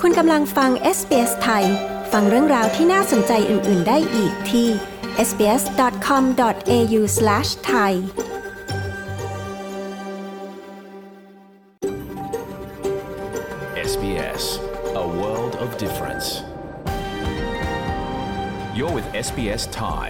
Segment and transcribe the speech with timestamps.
[0.00, 1.64] คุณกำลังฟัง SBS ไทย
[2.12, 4.68] ฟังเรื่องราวที่น่าสนใจอื่น ๆ ได้อีกที่
[5.28, 7.92] sbs.com.au/thai
[13.90, 14.44] SBS
[15.04, 16.26] A world of difference
[18.76, 20.06] You're with SBS Thai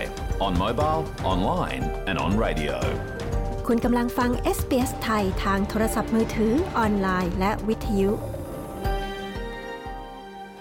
[0.47, 2.77] on mobile, online and on radio
[3.67, 8.13] คุณกำลังฟัง SBS ไทยทางโทรศัพท์มือถือ ออนไลน์ และวิทยุ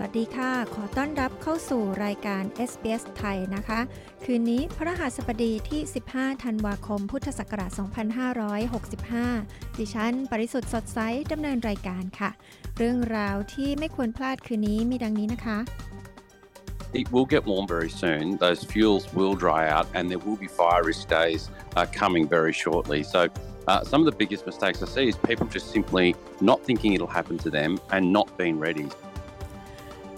[0.00, 3.80] สวัสดีค่ะ ขอต้อนรับเข้าสู่รายการ SBS ไทยนะคะ
[4.24, 5.80] คืนนี้พระหัสบดีที่
[6.12, 7.70] 15 ธันวาคม พุทธศักราช
[9.14, 10.98] 2565 ดิฉัน ปริสุทธ์สดใส
[11.32, 12.30] ดำเนินรายการค่ะ
[12.78, 15.58] เรื่องราวที่ไม่ควรพลาดคืนนี้มีดังนี้นะคะ
[17.00, 18.24] It will get warm very soon.
[18.46, 21.42] Those fuels will dry out, and there will be fire risk days
[21.76, 23.00] uh, coming very shortly.
[23.14, 23.20] So,
[23.70, 26.06] uh, some of the biggest mistakes I see is people just simply
[26.50, 28.88] not thinking it'll happen to them and not being ready.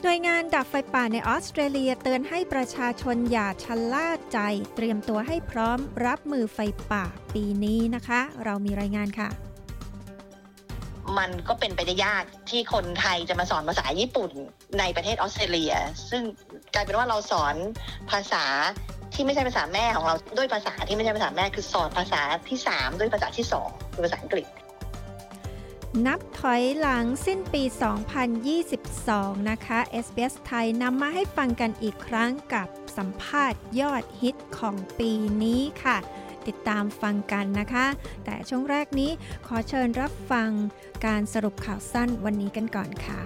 [0.04, 4.38] หน่วยงานดับไฟป่าในออสเตรเลียเตือนให้ประชาชนอย่าชะล่าใจ
[4.74, 6.58] เตรียมตัวให้พร้อมรับมือไฟ
[6.90, 9.28] ป่าปีนี้นะคะ เรามีรายงานค่ะ
[11.18, 14.30] มันก็เป็นไปได้ยากที่คนไทยจะมาสอนภาษาญี่ปุ่น
[14.78, 15.74] ในประเทศออสเตรเลีย
[16.10, 16.22] ซึ่ง
[16.74, 17.54] กลายเป็นว่าเราสอน
[18.10, 18.44] ภาษา
[19.14, 24.46] ที่ไม่ใช่ภาษาแม่ของเราด้วยภาษาที่ไม่ใช่ภาษาแม่คือสอนภาษาที่ 3 ด้วยภาษาที่2คือภาษาอังกฤษ
[26.06, 27.62] นับถอยหลังสิ้นปี
[28.76, 35.10] 2022 นะคะ SBS ไทยนำมาให้ฟังกันอีกครั้งกับสัมภาษณ์ยอดฮิตของปี
[35.42, 35.98] นี้ค่ะ
[36.46, 37.86] ติดตามฟังกันนะคะ
[38.24, 39.10] แต่ช่วงแรกนี้
[39.46, 40.50] ขอเชิญรับฟัง
[41.06, 43.20] การสรุปข่าวสั้นวันนี้กันก่อนค่ะ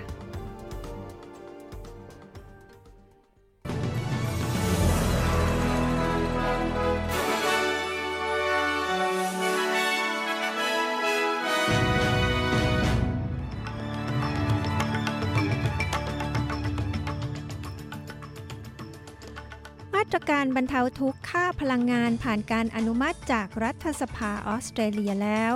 [20.14, 25.54] ตรการบรรเทาทุกข์ค่าพลังงานผ่านการอนุมัติจากรัฐสภาออสเตรเลียแล้ว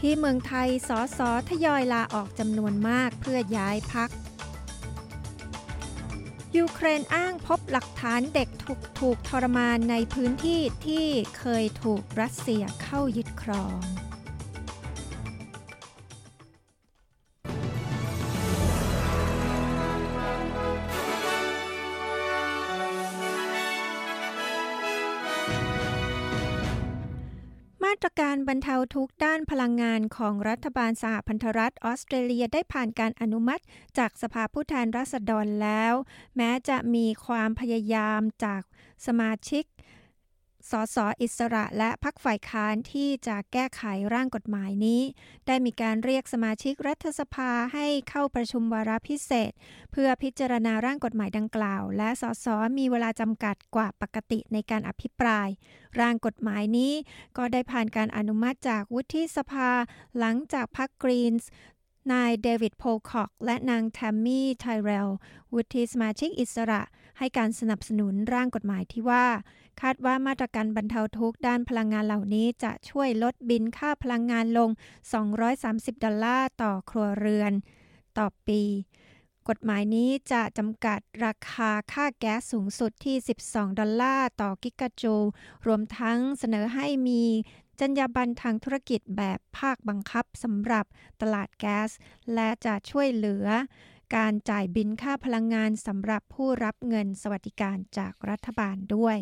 [0.00, 4.10] ที่เมืองไทยสอสอทยอยลาออกจำนวนมากเพื่อย้ายพัก
[6.56, 11.06] ยูเครนอ้างพบหลักฐานเด็กถูกถูกทรมานในพื้นที่ที่
[11.38, 13.78] เคยถูกรัสเซียเข้ายึดครอง
[28.02, 33.62] ตรการบรรเทาทุกข์ด้านพลังงานของรัฐบาลสหพันธรัฐออสเตรเลียได้ผ่านการอนุมัติ
[33.98, 35.94] จากสภาผู้แทนราษฎรแล้ว
[36.36, 38.62] แม้จะมีความพยายามจาก
[39.06, 39.64] สมาชิก
[40.70, 43.82] สสอิสระและพักฝ่ายค้านที่จะแก้ไข
[44.14, 45.02] ร่างกฎหมายนี้
[45.46, 49.52] ได้มีการเรียกสมาชิกรัฐสภาให้เข้าประชุมวาระพิเศษ
[49.92, 52.46] เพื่อพิจารณาร่างกฎหมายดังกล่าว และสส
[52.78, 55.48] มีเวลาจำกัดกว่าปกติในการอภิปราย
[56.00, 56.92] ร่างกฎหมายนี้
[57.36, 59.70] ก็ได้ผ่านการอนุมัติจากวุฒิสภา
[60.18, 61.50] หลังจากพรรคกรีนส์
[62.12, 65.08] นายเดวิดโพลคอกและนางแทมมี่ไทเรล
[65.54, 66.82] วุฒิสมาชิกอิสระ
[67.20, 69.26] ให้การสนับสนุนร่างกฎหมายที่ว่า
[69.80, 74.70] คาดว่ามาตรการบรรเทาทุกข์ด้านพลังงานเหล่านี้จะช่วยลดบิลค่าพลังงานลง
[75.36, 77.52] 230 ดอลลาร์ต่อครัวเรือน
[78.18, 78.62] ต่อปี
[79.48, 83.16] กฎหมายนี้จะจำกัดราคาค่าแก๊สสูงสุดที่
[83.46, 85.24] 12 ดอลลาร์ต่อกิกะจูล
[85.66, 87.24] รวมทั้งเสนอให้มี
[87.80, 90.86] จรรยาบรรณทางธุรกิจแบบภาคบังคับสำหรับ
[91.20, 91.90] ตลาดแก๊ส
[92.34, 93.46] และจะช่วยเหลือ
[94.16, 99.18] การจ่ายบิลค่าพลังงานสำหรับผู้รับเงินสวัสดิการจากรัฐบาลด้วย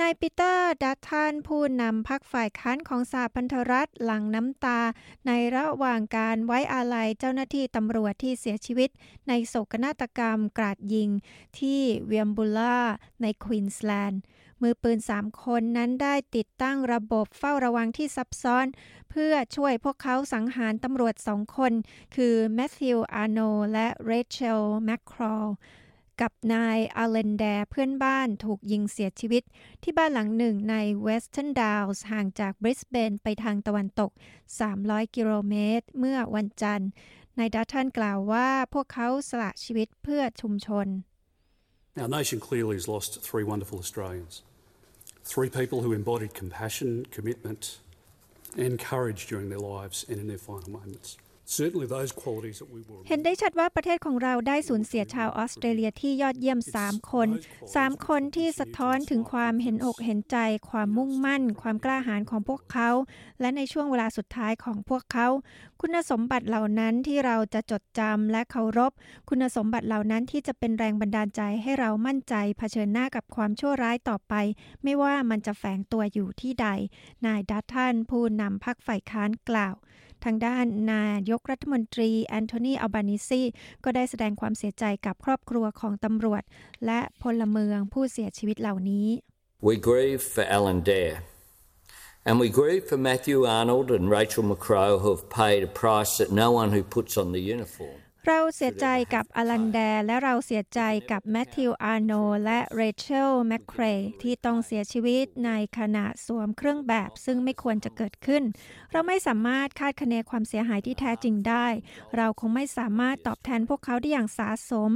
[0.00, 4.80] นายปีเตอร์ดัตทันผู้นำพรรคฝ่ายค้านของสหพันธรัฐหลั่งน้ำตา
[5.26, 8.90] ในระหว่างการไว้อาลัยเจ้าหน้าที่ตำรวจที่เสียชีวิต
[9.28, 11.10] ในโศกนาฏกรรมกราดยิง
[11.58, 12.78] ที่เวียมบูล่า
[13.22, 14.22] ในควีนสแลนด์
[14.62, 18.66] มือปืน 3 คนนั้นได้ติดตั้งระบบเฝ้าระวังที่ซับซ้อน
[19.10, 21.72] เพื่อช่วยพวกเขาสังหารตำรวจสองคน
[22.16, 23.40] คือแมทธิว อาร์โน
[23.72, 25.46] และเรเชล แมคครอล
[26.20, 29.42] กับนายอลันแดร์เพื่อนบ้านถูกยิงเสียชีวิต
[29.82, 34.10] ที่บ้านหลังหนึ่งในเวสเทิร์นดาวส์ห่างจากบริสเบนไปทางตะวันตก
[34.62, 36.90] 300 กิโลเมตร เมื่อวันจันทร์
[37.38, 40.88] นายดัตทันกล่าวว่าพวกเขาสละชีวิตเพื่อชุมชน
[42.00, 44.34] Our nation clearly has lost three wonderful Australians.
[45.24, 47.78] Three people who embodied compassion, commitment,
[48.56, 51.16] and courage during their lives and in their final moments.
[53.08, 57.28] เห็นได้ชัดว่าประเทศของเราได้สูญเสียชาวออสเตรเลียที่ยอดเยี่ยม 3 คน
[57.66, 60.36] 3 คนที่สะท้อนถึงความเห็นอกเห็นใจ
[60.70, 62.90] ความมุ่งมั่น ความกล้าหาญของพวกเขา
[63.40, 65.28] และในช่วงเวลาสุดท้ายของพวกเขา
[65.80, 68.92] คุณสมบัติเหล่านั้นที่เราจะจดจำและเคารพ
[69.28, 74.34] คุณสมบัติเหล่านั้นที่จะเป็นแรงบันดาลใจให้เรามั่นใจเผชิญหน้ากับความชั่วร้ายต่อไป
[74.82, 76.68] ไม่ว่ามันจะแฝงตัวอยู่ที่ใด
[77.26, 79.74] นายดัตทันผู้นำพรรคฝ่ายค้านกล่าว
[80.24, 83.42] ทางด้านนายกรัฐมนตรีแอนโทนีอัลบานิซี
[83.84, 86.42] ก็ได้แสดงความเสียใจกับครอบครัวของตำรวจ
[86.86, 89.08] และพลเมืองผู้เสียชีวิตเหล่านี้
[89.68, 91.16] We grieve for Alan Dare
[92.26, 96.30] and we grieve for Matthew Arnold and Rachel McCrow who have paid a price that
[96.42, 97.98] no one who puts on the uniform
[98.28, 100.80] เราเสียใจกับอลันแดและเราเสียใจ
[101.10, 102.12] กับแมทธิวอาร์โน
[102.44, 103.82] และเรเชลแมคเคร
[104.22, 108.42] ที่ต้องเสียชีวิตในขณะสวมเครื่องแบบซึ่งไม่ควรจะเกิดขึ้น
[108.92, 111.66] เราไม่สามารถคาดคะเนความเสียหายที่แท้จริงได้
[112.16, 114.92] เราคงไม่สามารถตอบแทนพวกเขาได้อย่างสาสม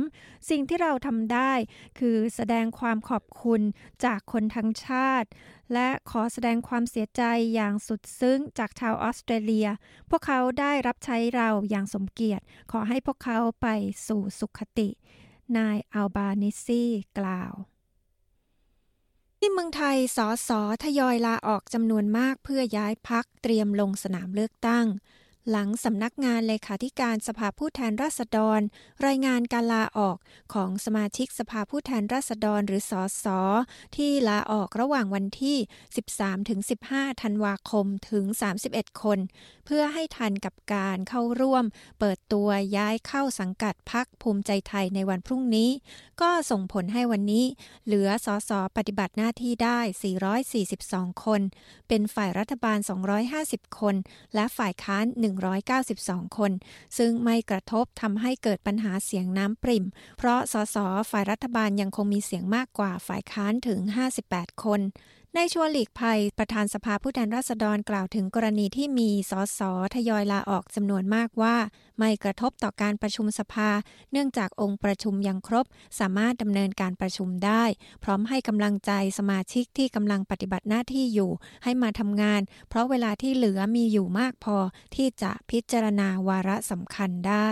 [0.50, 1.52] สิ่งที่เราทำได้
[1.99, 3.61] คือแสดงความขอบคุณ
[4.05, 5.29] จากคนทั้งชาติ
[5.73, 7.23] และขอแสดงความเสียใจ
[7.55, 9.69] อย่างสุดซึ้งจากชาวออสเตรเลีย
[10.11, 13.67] พวกเขาได้รับใช้เราอย่างสมเกียรติ ขอให้พวกเขาไป
[14.09, 14.89] สู่สุขติ
[15.57, 16.85] นายอัลบานิซี
[17.19, 17.55] กล่าว
[19.39, 24.87] ที่เมืองไทยสอสอทยอยลาออกจำนวนมากเพื่อย้ายพักเตรียมลงสนามเลือกตั้ง
[25.50, 28.60] หลังสำนักงานเลขาธิการสภาผู้แทนราษฎร
[29.06, 30.16] รายงานการลาออก
[30.54, 33.40] ของสมาชิกสภาผู้แทนราษฎรหรือสอสอ
[33.96, 35.56] ที่ลาออกระหว่างวันที่
[36.38, 38.25] 13-15 ธันวาคมถึง
[38.64, 39.19] 31 คน
[39.66, 41.64] เพื่อให้ทันกับการเข้าร่วม
[41.98, 45.70] เปิดตัวย้ายเข้าสังกัดพักภูมิใจไทยในวันพรุ่งนี้
[46.20, 47.44] ก็ส่งผลให้วันนี้
[47.87, 49.78] เหลือสอสอปฏิบัติหน้าที่ได้
[50.52, 51.40] 442 คน
[51.88, 52.78] เป็นฝ่ายรัฐบาล
[53.28, 53.94] 250 คน
[54.34, 56.53] และฝ่ายค้าน1 192 คน
[56.99, 59.85] ซึ่งไม่กระทบทำให้เกิดปัญหาเสียงน้ำปริ่ม
[60.19, 60.77] เพราะสส
[61.11, 63.81] ฝ่ายรัฐบาลยังคงมีเสียงมากกว่าฝ่ายค้านถึง
[64.23, 64.81] 58 คน
[65.38, 69.61] ในชัวหลีกภัยประธานสภาผู้แทนราษฎรกล่าวถึงกรณีที่มีสส
[69.94, 71.56] ทยอยลาออกจำนวนมากว่า
[71.99, 73.71] ไม่กระทบต่อการประชุมสภา
[74.12, 75.67] เนื่องจากองค์ประชุมยังครบ
[75.99, 77.65] สามารถดำเนินการประชุมได้
[78.03, 81.31] พร้อมให้กำลังใจสมาชิกที่กำลังปฏิบัติหน้าที่อยู่
[81.65, 84.56] ให้มาทำงาน เพราะเวลาที่เหลือมีอยู่มากพอ
[84.94, 87.50] ที่จะพิจารณาวาระสำคัญได้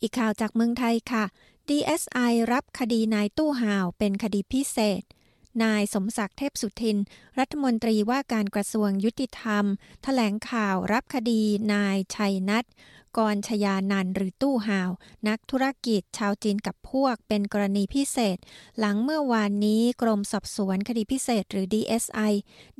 [0.00, 1.24] อีกข่าวจากเมืองไทยค่ะ
[1.68, 5.04] DSI รับคดีนายตู้ห่าวเป็นคดีพิเศษ
[5.62, 6.98] นายสมศักดิ์เทพสุทิน
[7.38, 9.68] รัฐมนตรีว่าการกระทรวงยุติธรรมถ
[10.04, 12.64] แถลงข่าวรับคดีนายชัยนัท
[13.18, 14.90] กรชยานันหรือตู้ห่าว
[15.28, 18.38] นักธุรกิจชาวจีนกับพวกเป็นกรณีพิเศษ
[18.78, 22.32] หลังเมื่อวานนี้กรมสอบสวนคดีพิเศษหรือ DSI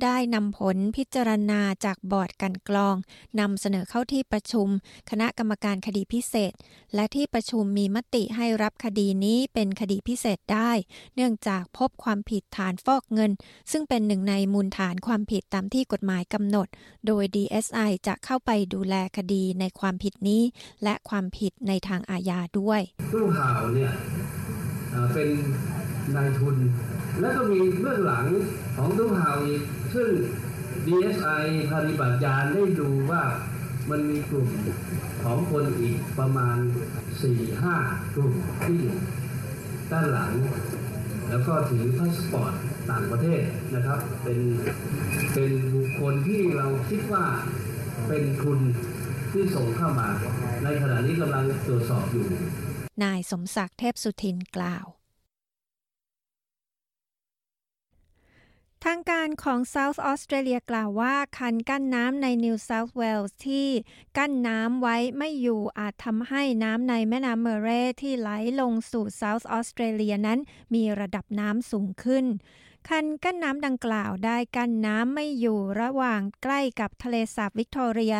[0.03, 2.95] ได้นำผลพิจารณาจากบอร์ดกันกรอง
[3.39, 4.67] นำเสนอเข้าที่ประชุม
[5.09, 6.53] คณะกรรมการคดีพิเศษ
[6.95, 10.71] และที่ประชุมมีมติให้รับคดีนี้เป็นคดีพิเศษได้
[11.15, 13.31] เนื่องจากพบความผิดฐานฟอกเงิน
[13.71, 16.67] ซึ่งเป็นหนึ่งในมูลฐานความผิดตามที่กฎหมายกำหนด
[17.07, 20.41] โดย DSI จะเข้าไปดูแลคดีในความผิดนี้
[20.83, 22.81] และความผิดในทางอาญาด้วย
[23.13, 23.91] ตู้ห่าวเนี่ย
[25.13, 25.29] เป็น
[26.15, 26.55] นายทุน
[27.19, 28.25] แล้วก็มีเบื้องหลัง
[28.75, 29.61] ของตู้ห่าวอีก
[29.95, 30.09] ซึ่ง
[30.85, 31.43] DSI
[31.73, 33.23] ปฏิบัติยานได้ดูว่า
[33.89, 34.47] มันมีกลุ่ม
[35.23, 36.57] ของคนอีกประมาณ
[37.35, 38.95] 4-5 กลุ่มที่อยู่
[39.91, 40.31] ด้านหลัง
[41.29, 42.53] แล้วก็ถือพาสปอร์ต
[42.91, 43.41] ต่างประเทศ
[43.75, 44.39] นะครับ เป็น
[45.33, 47.25] เป็นบุคคลที่เราคิดว่า
[48.07, 48.59] เป็นทุน
[49.31, 50.07] ที่ส่งเข้ามา
[50.63, 52.25] ในขณะนี้กำลังตรวจสอบอยู่
[53.03, 54.85] นายสมศักดิ์เทพสุทินกล่าว
[58.87, 63.69] ทางการของ South Australia กล่าวว่า คันกั้นน้ำใน New South Wales ที่
[64.17, 67.69] กั้นน้ำไว้ไม่อยู่อาจทำให้น้ำในแม่น้ำเมเร
[68.01, 68.29] ที่ไหล
[68.61, 70.39] ลงสู่ South Australia นั้น
[70.73, 72.25] มีระดับน้ำสูงขึ้น
[72.89, 78.15] คันกั้นน้ำดังกล่าวได้กั้นน้ำไม่อยู่ระหว่างใกล้กับทะเลสาบวิกตอเรีย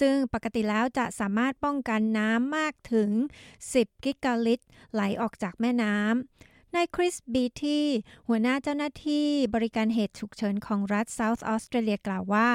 [0.00, 3.10] ซึ่งปกติแล้วจะสามารถป้องกันน้ำมากถึง
[3.58, 6.14] 10 กิกะลิตรไหลออกจากแม่น้ำ
[6.74, 7.84] นายคริสบีที่
[8.28, 12.48] หัวหน้าเจ้าหน้าที่บริการเหตุฉุกเฉินของรัฐเซาท์ออสเตรเลียกล่าวว่า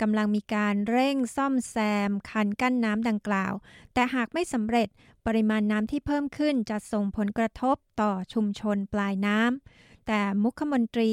[0.00, 1.76] กำลังมีการเร่งซ่อมแซ
[2.08, 3.52] ม คันกั้นน้ำดังกล่าว
[3.94, 4.88] แต่หากไม่สำเร็จ
[5.26, 11.12] ปริมาณน้ำที่เพิ่มขึ้นจะส่งผลกระทบต่อชุมชนปลายน้ำ แต่มุขมนตรี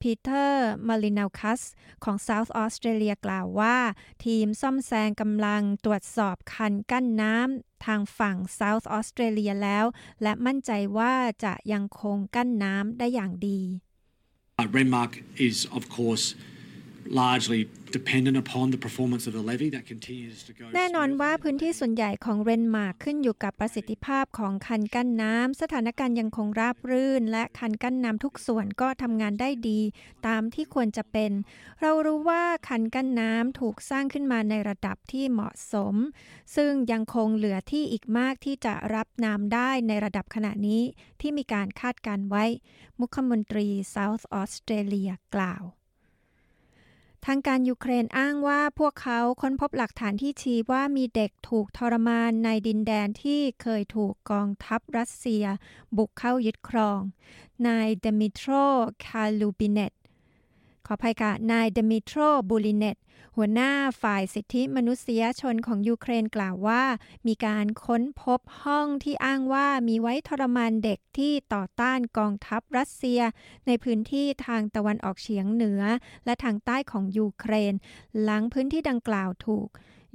[0.00, 1.60] พีเตอร์มารินาคัส
[2.04, 3.76] ของ South Australia กล่าวว่า
[4.24, 9.84] ทีมซ่อมแซมกำลังตรวจสอบคันกั้นน้ำทางฝั่ง South Australia แล้ว
[10.22, 11.14] และมั่นใจว่า
[11.44, 13.60] จะยังคงกั้นน้ำได้อย่างดี
[14.76, 15.12] Renmark
[15.48, 16.24] is of course
[17.10, 29.80] largely dependent upon the performance of the levy that continues to go แน่นอนว่าพื้นที่ส่วนใหญ่ของเรนมาร์กขึ้นอยู่กับประสิทธิภาพของคันกั้นน้ำ สถานการณ์ยังคงราบรื่น และคันกั้นน้ำทุกส่วนก็ทำงานได้ดี
[30.26, 31.32] ตามที่ควรจะเป็น
[31.80, 35.94] เรารู้ว่าคันกั้นน้ำถูกสร้างขึ้นมาในระดับที่เหมาะสม
[36.56, 40.82] ซึ่งยังคงเหลือที่อีกมากที่จะรับน้ำได้ในระดับขณะนี้
[41.20, 42.44] ที่มีการคาดการณ์ไว้
[43.00, 45.64] มุขมนตรี South Australia กล่าว
[47.26, 55.44] ทางการยูเครนอ้างว่าพวกเขาค้นพบหลักฐานที่ชี้ว่ามีเด็กถูกทรมานในดินแดนที่เคยถูกกองทัพรัสเซีย
[55.96, 57.00] บุกเข้ายึดครอง
[57.66, 58.50] นายเดมิทร
[59.06, 59.92] คาลูบิเนต
[60.90, 62.18] ขออภัยค่ะ นายเดมิโตรลู
[62.48, 62.96] บิเนต
[63.36, 66.82] หัวหน้าฝ่ายสิทธิมนุษยชนของยูเครนกล่าวว่า
[67.26, 73.20] มีการค้นพบห้องที่อ้างว่ามีไว้ทรมานเด็กที่ต่อต้านกองทัพรัสเซีย
[73.66, 75.82] ในพื้นที่ทางตะวันออกเฉียงเหนือ
[76.24, 77.74] และทางใต้ของยูเครน
[78.22, 79.68] หลังพื้นที่ดังกล่าวถูก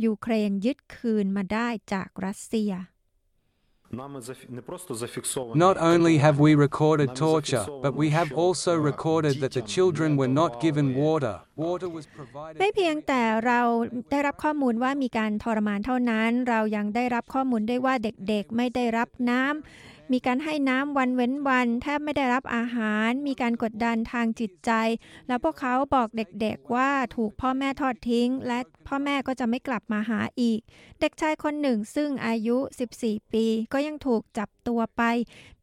[0.05, 2.73] ยูเครนยึดคืนมาได้จากรัสเซีย
[5.66, 10.28] Not only have we recorded torture, but we have also recorded that the children were
[10.28, 11.40] not given water.
[11.56, 12.58] Water was provided.
[12.60, 13.60] ไม่เพียงแต่เรา
[14.10, 24.71] ได้รับข้อมูลว่ามีการทรมานเท่านั้น เรายังได้รับข้อมูลได้ว่าเด็กๆไม่ได้รับน้ำ มีการให้น้ำวันเว้นวันแทบไม่ได้รับอาหาร มีการกดดันทางจิตใจ
[25.27, 30.59] แล้วพวกเขาบอกเด็กๆว่าถูกพ่อแม่ทอดทิ้ง และพ่อแม่ก็จะไม่กลับมาหาอีก
[30.99, 32.57] เด็กชายคนหนึ่งซึ่งอายุ
[32.95, 35.03] 14 ปี ก็ยังถูกจับตัวไป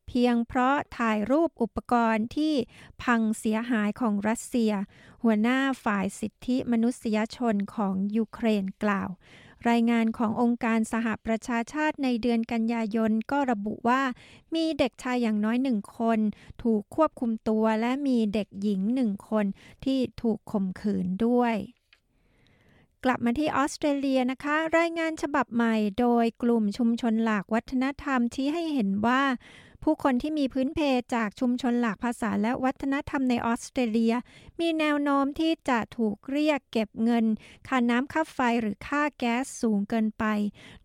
[0.06, 2.54] เพียงเพราะถ่ายรูปอุปกรณ์ที่
[3.02, 4.73] พังเสียหายของรัสเซีย
[5.23, 9.09] หัวหน้าฝ่ายสิทธิมนุษยชนของยูเครนกล่าว
[9.69, 14.02] รายงานขององค์การสหประชาชาติในเดือนกันยายนก็ระบุว่า
[14.55, 16.19] มีเด็กชายอย่างน้อยหนึ่งคน
[16.62, 19.47] ถูกควบคุมตัวและมีเด็กหญิงหนึ่งคน
[19.85, 21.57] ที่ถูกข่มขืนด้วย
[23.05, 29.23] กลับมาที่ออสเตรเลียนะคะ รายงานฉบับใหม่โดยกลุ่มชุมชนหลากวัฒนธรรมชี้ให้เห็นว่า
[29.82, 30.80] ผู้คนที่มีพื้นเพ
[31.14, 34.14] จากชุมชนหลากภาษาและวัฒนธรรมในออสเตรเลีย
[34.60, 37.25] มีแนวโน้มที่จะถูกเรียกเก็บเงิน
[37.68, 40.25] ค่าน้ำค่าไฟหรือค่าแก๊สสูงเกินไป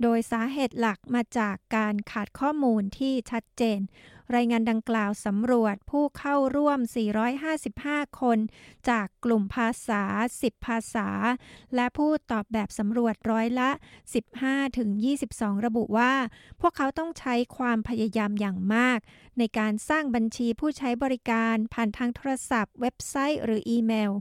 [0.01, 3.79] โดยสาเหตุหลักมาจากการขาดข้อมูลที่ชัดเจน
[4.35, 6.79] รายงานดังกล่าวสำรวจผู้เข้าร่วม
[7.49, 8.39] 455 คน
[8.89, 10.03] จากกลุ่มภาษา
[10.39, 11.09] 10 ภาษา
[11.75, 13.69] และผู้ตอบแบบสำรวจร้อยละ
[14.47, 16.13] 15-22 ระบุว่า
[16.61, 18.99] พวกเขาต้องใช้ความพยายามอย่างมาก
[19.37, 24.11] ในการสร้างบัญชีผู้ใช้บริการผ่านทางโทรศัพท์ เว็บไซต์ หรืออีเมล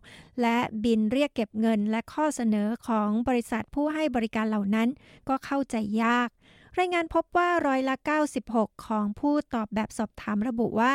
[0.41, 4.89] และบินเรียกเก็บเงินและข้อเสนอของบริษัทผู้ให้บริการเหล่านั้น
[5.29, 6.29] ก็เข้าใจยาก
[6.79, 7.97] รายงานพบว่าร้อยละ
[8.41, 10.95] 96 ของผู้ตอบแบบสอบถามระบุว่า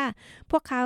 [0.52, 0.84] พวกเขา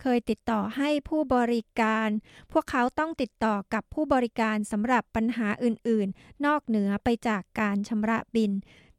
[0.00, 2.08] เคยติดต่อให้ผู้บริการ
[2.52, 8.52] พวกเขาต้องติดต่อกับผู้บริการสำหรับปัญหาอื่น ๆ นอกเหนือไปจากการชำระบิน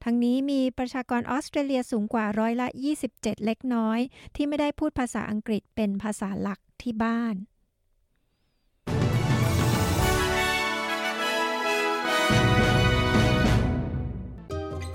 [0.04, 2.68] ทั้งนี้มีประชากรออสเตรเลียสูงกว่าร้อยละ
[3.08, 4.00] 27 เล็กน้อย
[4.36, 7.36] ที่ไม่ได้พูดภาษาอังกฤษเป็นภาษาหลักที่บ้าน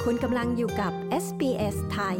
[0.08, 0.92] คุณกำลังอยู่กับ
[1.24, 2.18] SBS ไทย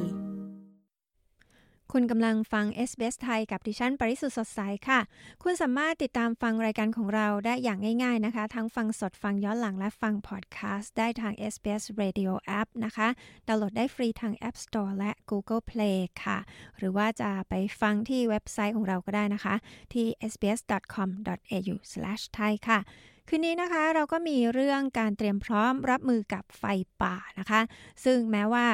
[1.93, 5.00] คุณกำลังฟัง SBS ไทยกับดิฉัน ปริสุทธ์สดใสค่ะ
[5.43, 13.09] คุณสามารถติดตามฟังรายการของเราได้อย่างง่ายๆนะคะ ทั้งฟังสดฟังย้อนหลังและฟังพอดแคสต์ได้ทาง SBS Radio App นะคะ
[13.49, 16.38] ดาวน์โหลดได้ฟรีทาง App Store และ Google Play ค่ะ
[16.79, 19.55] หรือว่าจะไปฟังที่เว็บไซต์ของเราก็ได้นะคะ
[19.93, 22.81] ที่ sbs.com.au/thai ค่ะ
[23.28, 26.64] คืนนี้นะคะเราก็มีเรื่องการเตรียมพร้อมรับมือกับไฟ
[27.02, 27.61] ป่านะคะ
[28.04, 28.66] ซึ่งแม้ว่า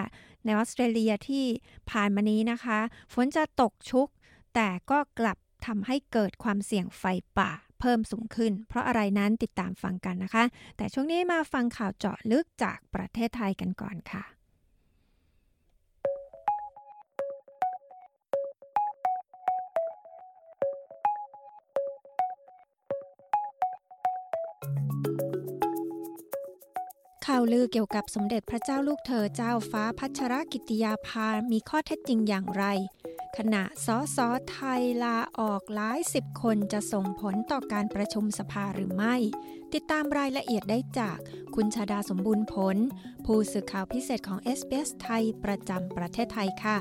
[0.45, 1.45] ในออสเตรเลียที่
[1.90, 2.78] ผ่านมานี้นะคะ
[3.12, 4.09] ฝนจะตกชุก
[4.54, 7.04] แต่ก็กลับทำให้เกิดความเสี่ยงไฟ
[7.38, 10.45] ป่าเพิ่มสูงขึ้น เพราะอะไรนั้นติดตามฟังกันนะคะ
[10.76, 14.39] แต่ช่วงนี้มาฟังข่าวเจาะลึกจากประเทศไทยกันก่อนค่ะ
[27.35, 32.65] ข่าวลือเกี่ยวกับสมเด็จพระเจ้าลูกเธอเจ้าฟ้าพัชรกิติยาภา มีข้อเท็จจริงอย่างไร
[33.37, 34.19] ขณะสส
[34.51, 39.15] ไทยลาออกหลายสิบคนจะส่งผลต่อการประชุมสภาหรือไม่
[39.75, 41.19] ติดตามรายละเอียดได้จาก
[41.55, 42.77] คุณชาดาสมบูรณ์ผล
[43.25, 46.79] ผู้สื่อข่าวพิเศษของ s อ s ไทยประจำประเทศไทยค่ะ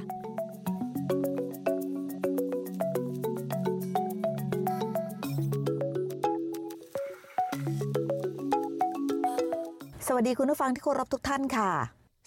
[10.21, 11.69] วัสดีคุณผู้ฟังที่เคารพทุกท่านค่ะ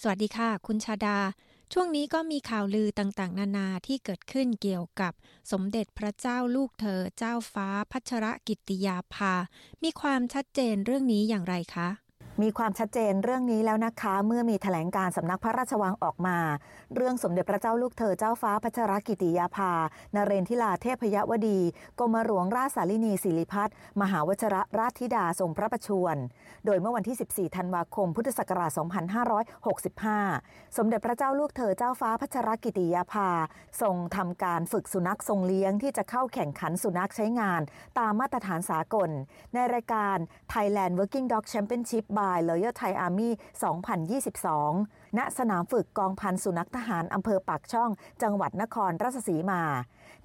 [0.03, 1.19] สวัสดีค่ะ คุณชาดา
[1.73, 5.13] ช่วงนี้ก็มีข่าวลือต่างๆ นานาที่เกิดขึ้นเกี่ยวกับ
[5.53, 9.35] สมเด็จพระเจ้าลูกเธอเจ้าฟ้าพัชรกิติยาภา
[9.83, 11.89] มีความชัดเจนเรื่องนี้อย่างไรคะ
[12.43, 16.39] มีความชัดเจนเรื่องนี้แล้วนะคะ เมื่อมีแถลงการสำนักพระราชวังออกมา
[16.95, 19.73] เรื่องสมเด็จพระเจ้าลูกเธอเจ้าฟ้าพัชรกิติยาภา
[20.15, 21.61] นเรนทิลาเทพยวดี
[21.99, 26.17] กรมหลวงราชสาลินีศิริพัฒน์มหาวชรราชธิดาทรงพระประชวร
[26.67, 28.71] โดยเมื่อวันที่ 14 ธันวาคม พุทธศักราช
[30.15, 33.29] 2565 สมเด็จพระเจ้าลูกเธอเจ้าฟ้าพัชรกิติยาภา
[33.83, 37.61] ทรงทำการฝึกสุนัขทรงเลี้ยงที่จะเข้าแข่งขันสุนัขใช้งาน
[37.99, 39.11] ตามมาตรฐานสากล
[39.55, 40.17] ในรายการ
[40.53, 43.31] Thailand Working Dog Championship าย Royal Thai Army
[44.03, 47.91] 2022 ณ สนามฝึกกองพันสุนัขทหารอำเภอปากช่อง
[48.23, 49.63] จังหวัดนครราชสีมา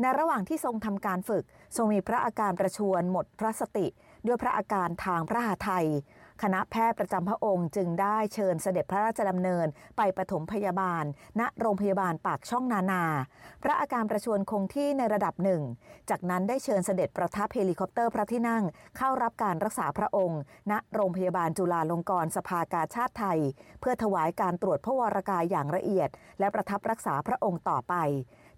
[0.01, 1.43] ในระหว่างที่ทรงทำการฝึก
[1.75, 3.87] ทรงมีพระอาการประชวรหมดพระสติ
[4.25, 5.87] ด้วยพระอาการทางพระหทัย
[6.43, 9.67] คณะแพทย์ประจำพระองค์จึงได้เชิญเสด็จพระราชดำเนิน
[9.97, 11.03] ไปปฐมพยาบาล
[11.39, 13.03] ณโรงพยาบาลปากช่องนานา
[13.63, 15.61] พระอาการประชวรคงที่ในระดับหนึ่ง
[16.09, 18.63] จากนั้นได้เชิญเสด็จประทับเฮลิคอปเตอร์พระที่นั่ง
[18.97, 20.39] เข้ารับการรักษาพระองค์
[20.71, 23.39] ณโรงพยาบาลจุฬาลงกรณ์สภากาชาดไทย
[23.79, 27.95] เพื่อถวายการตรวจพระวรกายอย่างละเอียด และประทับรักษาพระองค์ต่อไป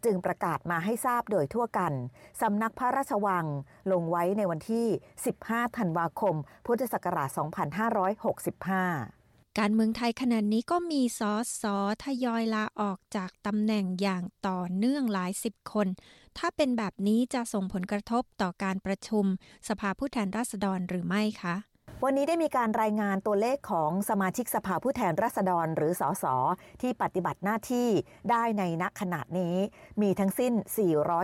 [0.06, 1.94] จึงประกาศมาให้ทราบโดยทั่วกัน
[2.42, 3.46] สำนักพระราชวัง
[3.92, 4.88] ลงไว้ในวันที่
[5.32, 9.20] 15 ธันวาคม พุทธศักราช 2565
[9.60, 15.88] การเมืองไทยขณะนี้ก็มีสอสอทยอยลาออกจากตำแหน่งอย่างต่อเนื่องหลายสิบคน
[16.38, 19.26] ถ้าเป็นแบบนี้จะส่งผลกระทบต่อการประชุม
[19.68, 21.56] สภาผู้แทนราษฎรหรือไม่คะ
[22.06, 26.26] วันนี้ได้มีการรายงานตัวเลขของสมาชิกสภาผู้แทนราษฎรหรือสส
[26.82, 27.88] ที่ปฏิบัติหน้าที่
[28.32, 29.56] ได้ในณขนาดนี้
[30.02, 30.54] มีทั้งสิ้น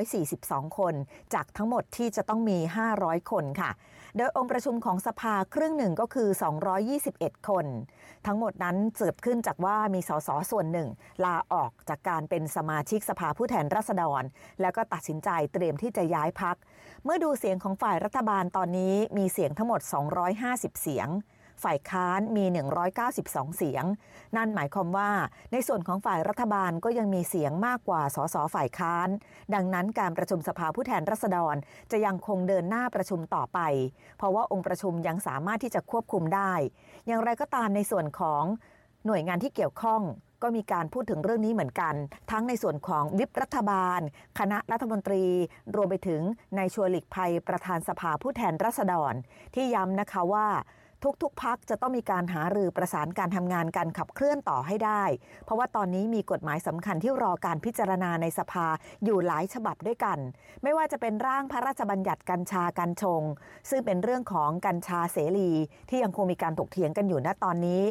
[0.03, 0.93] 442 คน
[1.33, 2.57] จากทั้งหมดที่จะต้องมี
[2.93, 3.71] 500 คนค่ะ
[4.17, 6.29] โดยองค์ประชุมของสภาครึ่งหนึ่งก็คือ
[6.87, 7.65] 221 คน
[8.25, 10.89] ทั้งหมดนั้นเกิดขึ้นจากว่ามีสสส่วนหนึ่ง
[11.25, 14.23] ลาออกจากการเป็นสมาชิกสภาผู้แทนราษฎร
[14.61, 16.55] แล้วก็ตัดสินใจเตรียมที่จะย้ายพัก
[17.07, 19.81] เมื่อดูเสียงของฝ่ายรัฐบาลตอนนี้มีเสียงทั้งหมด
[20.31, 21.07] 250 เสียง
[21.63, 22.45] ฝ่ายค้านมี
[23.01, 23.85] 192 เสียง
[24.35, 25.11] นั่นหมายความว่า
[25.51, 29.07] ในส่วนของฝ่ายรัฐบาลก็ยังมีเสียงมากกว่าสสฝ่ายค้าน
[29.53, 31.55] ดังนั้นการประชุมสภาผู้แทนรัษฎร
[31.91, 33.59] จะยังคงเดินหน้าประชุมต่อไป
[34.17, 36.53] เพราะว่าองค์ประชุมยังสามารถที่จะควบคุมได้
[37.07, 38.43] อย่างไรก็ตามในส่วนของ
[39.05, 40.01] หน่วยงานที่เกี่ยวข้อง
[40.43, 41.95] ก็มีการพูดถึงเรื่องนี้เหมือนกัน
[42.31, 43.99] ทั้งในส่วนของวิปรัฐบาล
[44.39, 45.23] คณะรัฐมนตรี
[45.75, 46.21] รวมไปถึง
[46.55, 49.13] ในชัวลิกภัยประธานสภาผู้แทนรัษฎร
[49.55, 50.47] ที่ย้ำนะคะว่า
[51.23, 55.03] ทุกๆพักจะต้องมีการหารือประสานการทำงานการขับเคลื่อนต่อให้ได้
[55.45, 58.67] เพราะว่าตอนนี้มีกฎหมายสำคัญที่รอการพิจารณาในสภา
[59.03, 60.17] อยู่หลายฉบับด้วยกัน
[60.63, 63.21] ไม่ว่าจะเป็นร่างพระราชบัญญัติกัญชากัญชง
[63.69, 65.51] ซึ่งเป็นเรื่องของกัญชาเสรี
[65.89, 67.81] ที่ยังคงมีการถกเถียงกันอยู่ณตอนนี้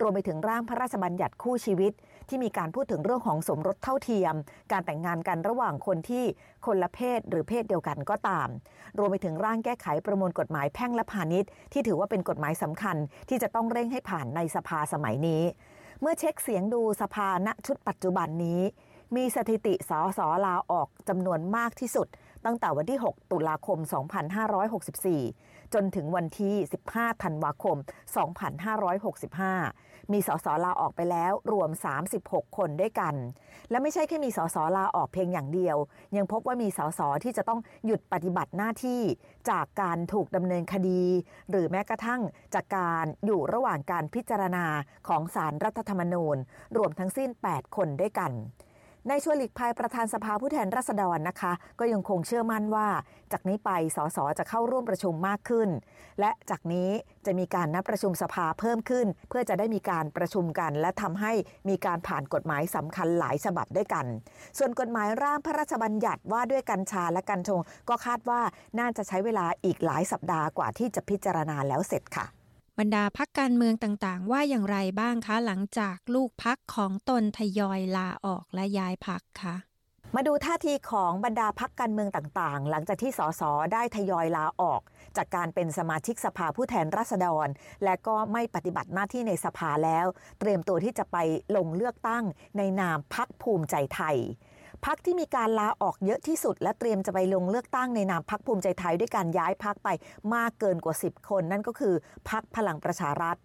[0.00, 1.92] รวมไปถึงร่างพระราชบัญญัติคู่ชีวิต
[2.28, 4.34] ที่มีการพูดถึงเรื่องของสมรสเท่าเทียม
[4.72, 6.24] การแต่งงานกันระหว่างคนที่
[6.66, 8.48] คนละเพศหรือเพศเดียวกันก็ตาม
[8.98, 12.96] รวมไปถึงร่างแก้ไขประมวลกฎหมายแพ่งและพาณิชย์ ที่ถือว่าเป็นกฎหมายสำคัญ
[13.28, 15.42] ที่จะต้องเร่งให้ผ่านในสภาสมัยนี้
[16.00, 18.60] เมื่อเช็คเสียงดูสภาณชุดปัจจุบันนี้
[19.16, 22.06] มีสถิติสอสอลาออกจำนวนมากที่สุด
[22.44, 23.78] ตั้งแต่วันที่ 6 ตุลาคม
[24.94, 26.54] 2564 จนถึงวันที่
[26.88, 27.76] 15 ธันวาคม
[28.74, 31.70] 2565 มีสสลาออกไปแล้วรวม
[32.12, 33.14] 36 คนด้วยกัน
[33.70, 35.76] และไม่ใช่แค่มีสสลาออกเพียงอย่างเดียว
[36.16, 39.02] ยังพบว่ามีสสที่จะต้องหยุดปฏิบัติหน้าที่
[39.50, 41.02] จากการถูกดำเนินคดี
[41.50, 42.20] หรือแม้กระทั่ง
[42.54, 44.66] จากการอยู่ระหว่างการพิจารณา
[45.08, 46.36] ของสารรัฐธรรมนูญ
[46.76, 48.32] รวมทั้งสิ้น 8 คนด้วยกัน
[49.08, 52.88] ในชวนหลีกภัยประธานสภาผู้แทนราษฎรนะคะ ก็ยังคงเชื่อมั่นว่า
[53.32, 55.68] จากนี้ไปสสจะเข้าร่วมประชุมมากขึ้น
[56.20, 56.90] และจากนี้
[57.26, 61.32] จะมีการนัดประชุมสภาเพิ่มขึ้น เพื่อจะได้มีการประชุมกัน และทำให้
[61.68, 64.06] มีการผ่านกฎหมายสำคัญหลายฉบับด้วยกัน
[64.58, 68.40] ส่วนกฎหมายร่างพระราชบัญญัติว่าด้วยกัญชาและกัญชง ก็คาดว่า
[68.78, 72.41] น่าจะใช้เวลาอีกหลายสัปดาห์กว่าที่จะพิจารณาแล้วเสร็จค่ะ
[72.78, 79.54] บรรดาพักการเมืองต่างๆ ว่าอย่างไรบ้างคะ หลังจากลูกพักของตนทยอยลาออกและย้ายพักคะ
[80.14, 84.80] มาดูท่าทีของบรรดาพักการเมืองต่างๆ หลังจากที่สสได้ทยอยลาออก
[85.16, 87.46] จากการเป็นสมาชิกสภาผู้แทนราษฎร
[87.84, 90.06] และก็ไม่ปฏิบัติหน้าที่ในสภาแล้ว
[90.40, 91.16] เตรียมตัวที่จะไป
[91.56, 92.24] ลงเลือกตั้ง
[92.58, 94.16] ในนามพักภูมิใจไทย
[94.86, 99.88] พักที่มีการลาออกเยอะที่สุด และเตรียมจะไปลงเลือกตั้งในนามพักภูมิใจไทยด้วยการย้ายพักไป
[100.34, 101.94] มากเกินกว่า 10 คน นั่นก็คือ
[102.30, 103.36] พักพลังประชารัฐ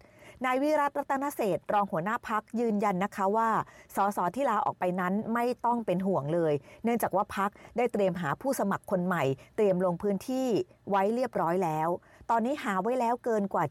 [0.44, 3.48] นายวิรัตรัตนเศษรองหัวหน้าพักยืนยันนะคะว่า
[3.96, 9.24] สสที่ลาออกไปนั้นไม่ต้องเป็นห่วงเลย เนื่องจากว่าพักได้เตรียมหาผู้สมัครคนใหม่
[9.56, 10.48] เตรียมลงพื้นที่
[10.90, 11.88] ไว้เรียบร้อยแล้ว
[12.32, 13.64] ตอนนี้หาไว้แล้วเกินกว่า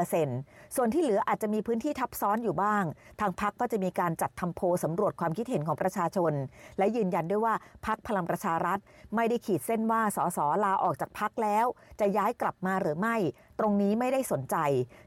[0.00, 2.84] 75%ส่วนที่เหลืออาจจะมีพื้นที่ทับซ้อนอยู่บ้าง
[3.20, 6.32] ทางพักก็จะมีการจัดทำโพสำรวจความคิดเห็นของประชาชน
[6.78, 7.54] และยืนยันด้วยว่า
[7.86, 8.78] พักพลังประชารัฐ
[9.16, 11.66] ไม่ได้ขีดเส้นว่าสสลาออกจากพักแล้ว
[12.00, 13.16] จะย้ายกลับมาหรือไม่
[13.58, 14.56] ตรงนี้ไม่ได้สนใจ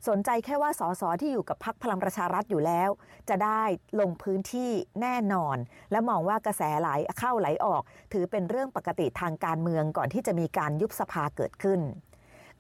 [0.08, 2.90] สนใจแค่ว่าสสที่อยู่กับพักพลังประชารัฐอยู่แล้ว
[3.30, 3.64] จะได้
[4.00, 5.58] ลงพื้นที่แน่นอน
[5.92, 7.82] และมองว่ากระแสไหลเข้าไหลออก
[8.14, 11.82] ถือเป็นเรื่องปกติทางการเมืองก่อนที่จะมีการยุบสภาเกิดขึ้น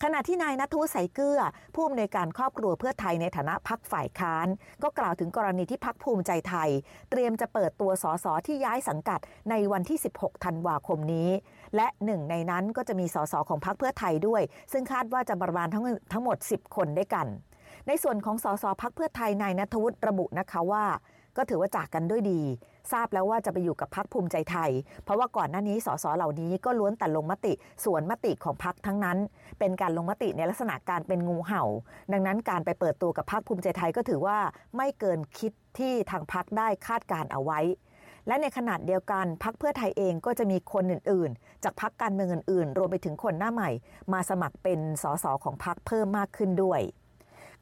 [0.03, 1.39] ขณะที่นายนัทวุฒิใสเกลือ
[1.75, 4.47] ผู้อำนวยการครอบครัวเพื่อไทยในฐานะพักฝ่ายค้าน
[4.83, 6.69] ก็กล่าวถึงกรณีที่พักภูมิใจไทย
[7.11, 11.29] เตรียมจะเปิดตัวสสที่ย้ายสังกัดในวันที่ 16 ธันวาคมนี้
[11.75, 17.27] และหนึ่งในนั้นก็จะมีสสของพักเพื่อไทยด้วย ซึ่งคาดว่าจะประมาณทั้งทั้งหมด 10 คนด้วยกัน
[17.87, 20.85] ในส่วนของสสพักเพื่อไทยนายนัทวุฒิระบุนะคะว่า
[21.37, 22.41] ก็ถือว่าจากกันด้วยดี
[22.91, 24.71] ทราบแล้วว่าจะไปอยู่กับพักภูมิใจไทย
[25.03, 29.17] เพราะว่าก่อนหน้านี้สสเหล่านี้ก็ล้วนแต่ลงมติสวนมติของพักทั้งนั้น
[29.59, 31.63] เป็นการลงมติในลักษณะการเป็นงูเห่า
[32.11, 34.37] ดังนั้นการไปเปิดตัวกับพักภูมิใจไทยก็ถือว่า
[34.77, 37.59] ไม่เกินคิดที่ทางพักได้คาดการเอาไว้
[38.27, 43.69] และในขณะเดียวกันพักเพื่อไทยเองก็จะมีคนอื่น ๆ จากพักการเมืองอื่น ๆ รวมไปถึงคนหน้าใหม่
[44.13, 46.81] มาสมัครเป็นสสของพักเพิ่มมากขึ้นด้วย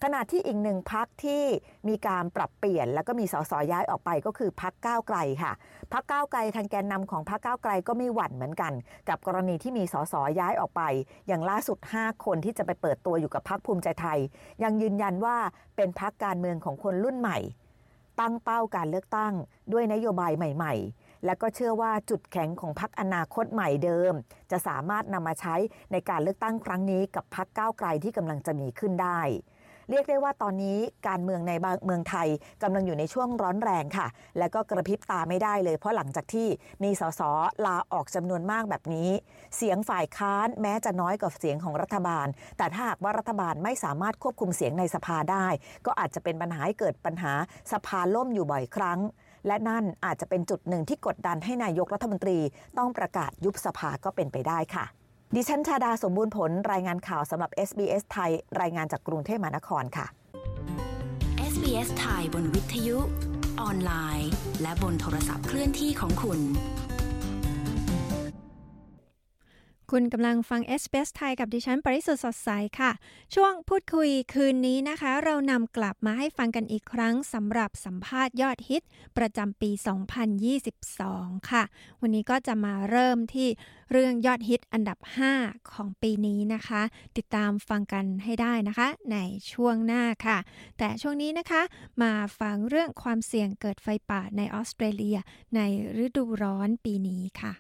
[0.06, 1.44] ขณะที่อีกหนึ่งพักที่
[1.88, 5.52] มีการปรับเปลี่ยน แล้วก็มีสสย้ายออกไปก็คือพักก้าวไกลค่ะ
[5.94, 8.74] พักก้าวไกลทางแกนนำของพักก้าวไกลก็ไม่หวั่นเหมือนกัน
[9.10, 10.82] กับกรณีที่มีสสย้ายออกไป
[11.28, 14.20] อย่างล่าสุด 5 คนที่จะไปเปิดตัวอยู่กับพักภูมิใจไทย
[14.64, 15.38] ยังยืนยันว่า
[15.76, 17.38] เป็นพักการเมืองของคนรุ่นใหม่
[18.20, 19.34] ตั้งเป้าการเลือกตั้ง
[19.72, 24.14] ด้วยนโยบายใหม่ ๆและก็เชื่อว่าจุดแข็งของพักอนาคตใหม่เดิม
[24.52, 25.56] จะสามารถนำมาใช้
[25.92, 29.22] ในการเลือกตั้งครั้งนี้กับพักก้าวไกลที่กำลังจะมีขึ้นได้
[29.89, 31.52] เรียกได้ว่าตอนนี้การเมืองใน
[31.86, 32.28] เมืองไทย
[32.63, 34.08] กำลังอยู่ในช่วงร้อนแรงค่ะ
[34.39, 36.48] และก็กระพริบตาไม่ได้เลย เพราะหลังจากที่
[36.84, 37.22] มีสส
[37.65, 39.10] ลาออกจำนวนมากแบบนี้
[39.58, 45.48] เสียงฝ่ายค้านแม้จะน้อยกว่าเสียงของรัฐบาล แต่ถ้าหากว่ารัฐบาลไม่สามารถควบคุมเสียงในสภาได้
[45.86, 47.34] ก็อาจจะเป็นปัญหาให้เกิดปัญหา
[47.72, 49.00] สภาล่มอยู่บ่อยครั้ง
[49.48, 52.38] และนั่นอาจจะเป็นจุดหนึ่งที่กดดันให้นายกรัฐมนตรี
[52.78, 54.86] ต้องประกาศยุบสภาก็เป็นไปได้ค่ะ
[55.36, 60.06] ดิฉันชาดาสมบูรณ์ผลรายงานข่าวสำหรับ SBS ไทย รายงานจากกรุงเทพมหานครค่ะ
[61.54, 62.98] SBS ไทยบนวิทยุ
[63.62, 66.39] ออนไลน์ และบนโทรศัพท์เคลื่อนที่ของคุณ
[69.96, 72.50] คุณกำลังฟัง s อ s ไทยกับดิฉันปริสุทธ์สดใส
[72.80, 72.92] ค่ะ
[73.36, 78.84] ช่วงพูดคุยคืนนี้นะคะ เรานำกลับมาให้ฟังกันอีกครั้งสำหรับสัมภาษณ์ยอดฮิต
[79.18, 79.72] ประจำปี
[80.80, 81.64] 2022 ค่ะ
[82.02, 83.48] วันนี้ก็จะมาเริ่มที่
[83.92, 84.98] เรื่องยอดฮิตอันดับ
[85.36, 86.82] 5 ของปีนี้นะคะ
[87.18, 89.18] ติดตามฟังกันให้ได้นะคะ ใน
[89.52, 90.38] ช่วงหน้าค่ะ
[90.78, 91.62] แต่ช่วงนี้นะคะ
[92.02, 95.18] มาฟังเรื่องความเสี่ยงเกิดไฟป่าในออสเตรเลีย
[95.56, 95.60] ใน
[96.04, 97.54] ฤดูร้อนปีนี้ค่ะ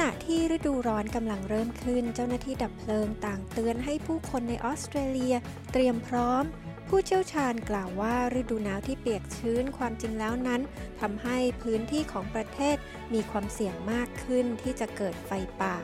[0.00, 5.34] ณะที่ฤดูร้อนกำลังเริ่มขึ้น เจ้าหน้าที่ดับเพลิงต่างเตือนให้ผู้คนในออสเตรเลีย
[5.72, 6.44] เตรียมพร้อม
[6.88, 10.60] ผู้เชี่ยวชาญกล่าวว่าฤดูหนาวที่เปียกชื้นความจริงแล้วนั้น
[11.00, 12.76] ทำให้พื้นที่ของประเทศ
[13.14, 15.76] มีความเสี่ยงมากขึ้นที่จะเกิดไฟป่า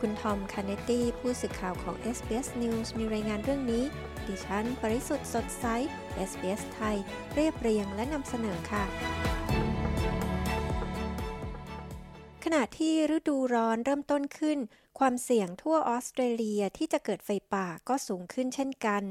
[0.00, 3.84] คุณทอมคาเนตตี้ผู้สื่อข่าวของ SBS News มีรายงานเรื่องนี้
[4.26, 5.66] ดิฉัน ปริสุทธ์สดใส
[6.30, 6.96] SBS ไทย
[7.34, 8.84] เรียบเรียงและนำเสนอค่ะ
[12.44, 14.58] ขณะที่ฤดูร้อนเริ่มต้นขึ้น
[14.98, 19.02] ความเสี่ยงทั่วออสเตรเลียที่จะเกิดไฟป่าก็สูงขึ้นเช่นกัน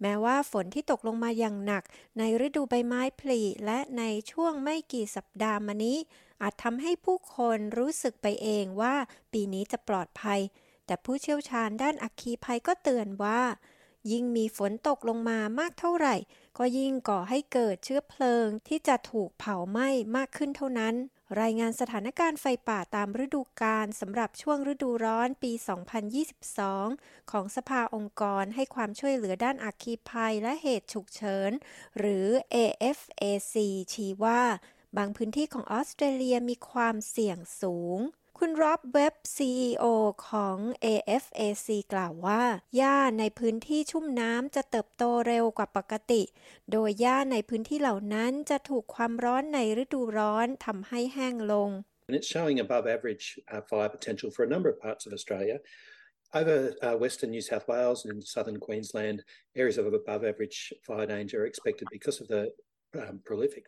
[0.00, 1.84] แม้ว่าฝนที่ตกลงมาอย่างหนัก
[2.18, 5.98] ในฤดูใบไม้ผลิและในช่วงไม่กี่สัปดาห์มานี้
[6.42, 8.94] อาจทำให้ผู้คนรู้สึกไปเองว่า
[9.32, 10.40] ปีนี้จะปลอดภัย
[10.86, 13.40] แต่ผู้เชี่ยวชาญด้านอัคคีภัยก็เตือนว่า
[14.10, 16.14] ยิ่งมีฝนตกลงมามากเท่าไหร่
[16.58, 20.96] ก็ยิ่งก่อให้เกิดเชื้อเพลิงที่จะถูกเผาไหม้มากขึ้นเท่านั้น
[21.42, 25.52] รายงานสถานการณ์ไฟป่าตามฤดูกาลสำหรับช่วงฤดูร้อนปี
[26.36, 31.50] 2022 ของสภาองค์กรให้ความช่วยเหลือด้านอัคคีภัยและเหตุฉุกเฉิน
[31.98, 33.54] หรือ AFAC
[33.92, 34.42] ชี้ว่า
[34.96, 37.98] บางพื้นที่ของออสเตรเลียมีความเสี่ยงสูง
[38.42, 39.84] คุณร็อบเว็บ CEO
[40.28, 42.42] ของ AFAC กล่าวว่า
[42.76, 46.22] หญ้าในพื้นที่ชุ่มน้ำจะเติบโตเร็วกว่าปกติ
[46.72, 51.70] โดยหญ้าในพื้นที่เหล่านั้นจะถูกความร้อนในฤดูร้อนทำให้แห้งลง
[52.08, 55.56] And it's showing above average uh, fire potential for a number of parts of Australia.
[56.40, 59.18] Over uh, western New South Wales and southern Queensland,
[59.62, 62.42] areas of above average fire danger are expected because of the
[63.02, 63.64] um, prolific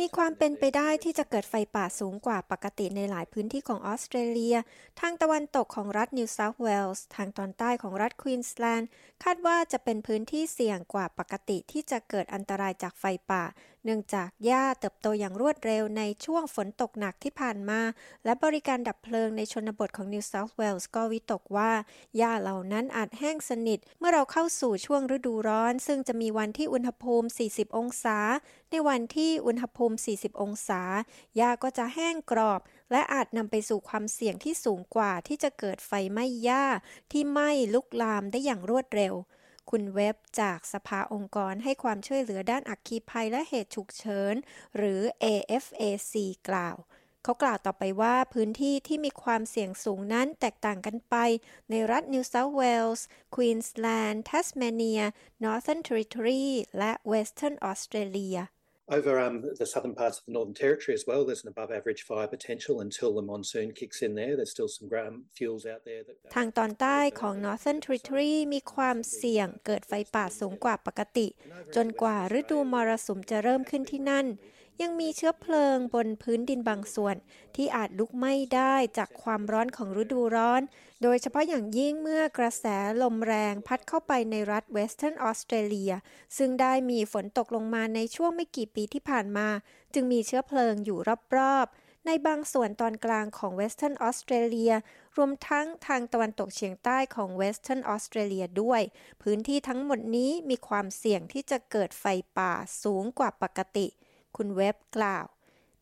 [0.00, 4.56] มีความเป็นไปได้ที่จะเกิดไฟป่าสูงกว่าปกติในหลายพื้นที่ของออสเตรเลีย
[5.00, 8.88] ทางตะวันตกของรัฐนิวเซาท์เวลส์ ทางตอนใต้ของรัฐควีนสแลนด์
[9.24, 13.44] คาดว่าจะเป็นพื้นที่เสี่ยงกว่าปกติที่จะเกิดอันตรายจากไฟป่า
[13.84, 17.80] เนื่องจากหญ้าเติบโตอย่างรวดเร็วในช่วงฝนตกหนักที่ผ่านมา
[18.24, 21.72] และบริการดับเพลิงในชนบทของนิวเซาท์เวลส์ก็วิตกว่า
[22.16, 28.18] หญ้าเหล่านั้นอาจแห้งสนิท เมื่อเราเข้าสู่ช่วงฤดูร้อน ซึ่งจะมีวันที่อุณหภูมิ 40 องศา
[28.70, 30.82] ในวันที่อุณหภูมิ 40 องศา
[31.36, 32.60] หญ้าก็จะแห้งกรอบ
[32.92, 36.64] และอาจนำไปสู่ความเสี่ยงที่สูงกว่าที่จะเกิดไฟไหม้หญ้า
[37.12, 39.14] ที่ไหม้ลุกลามได้อย่างรวดเร็ว
[39.70, 44.34] คุณเว็บจากสภาองค์กรให้ความช่วยเหลือด้านอัคคีภัยและเหตุฉุกเฉิน
[44.76, 46.14] หรือ AFAC
[46.48, 46.76] กล่าว
[47.22, 51.16] เขากล่าวต่อไปว่าพื้นที่ที่มีความเสี่ยงสูงนั้นแตกต่างกันไป
[51.70, 55.02] ในรัฐนิวเซาท์เวลส์ ควีนสแลนด์ ทัสเมเนีย
[55.44, 56.46] นอร์เทนเทริทอรี
[56.78, 58.38] และเวสเทิร์นออสเตรเลีย
[58.89, 62.01] Over um, the southern parts of the Northern Territory as well, there's an above average
[62.09, 64.35] fire potential until the monsoon kicks in there.
[64.35, 66.01] There's still some ground fuels out there.
[66.05, 66.15] That...
[66.35, 71.27] ทางตอนใต้ของ Northern Territory มีความเสี่ยงเกิดไฟป่าสูงกว่าปกติ
[71.75, 74.25] จนกว่าฤดูมรสุมจะเริ่มขึ้นที่นั่น
[74.82, 77.16] ยังมีเชื้อเพลิงบนพื้นดินบางส่วน
[77.56, 80.62] ที่อาจลุกไหม้ได้จากความร้อนของฤดูร้อน
[81.02, 82.64] โดยเฉพาะอย่างยิ่งเมื่อกระแส
[83.02, 85.92] ลมแรงพัดเข้าไปในรัฐเวสเทิร์นออสเตรเลีย
[86.36, 89.48] ซึ่งได้มีฝนตกลงมาในช่วงไม่กี่ปีที่ผ่านมา
[89.94, 90.98] จึงมีเชื้อเพลิงอยู่
[91.36, 94.72] รอบๆในบางส่วนตอนกลางของเวสเทิร์นออสเตรเลีย
[95.16, 98.82] รวมทั้งทางตะวันตกเฉียงใต้ของเวสเทิร์นออสเตรเลียด้วย
[99.22, 102.04] พื้นที่ทั้งหมดนี้มีความเสี่ยงที่จะเกิดไฟ
[102.38, 103.88] ป่าสูงกว่าปกติ
[104.36, 105.26] คุณเว็บกล่าว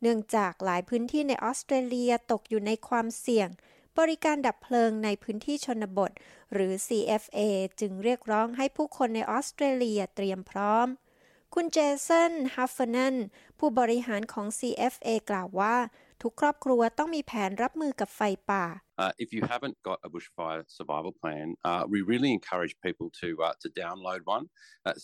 [0.01, 3.49] เนื่องจากหลายพื้นที่ในออสเตรเลียตกอยู่ในความเสี่ยง
[3.99, 6.13] บริการดับเพลิงในพื้นที่ชนบท
[6.53, 7.39] หรือ CFA
[7.81, 10.87] จึงเรียกร้องให้ผู้คนในออสเตรเลียเตรียมพร้อม
[11.55, 13.17] คุณเจสันฮัฟเฟนัน
[13.59, 15.77] ผู้บริหารของ CFA กล่าวว่า
[16.23, 18.65] ทุกครอบครัวต้องมีแผนรับมือกับไฟป่า
[19.05, 23.29] Uh, if you haven't got a bushfire survival plan, uh, we really encourage people to
[23.47, 24.45] uh, to download one,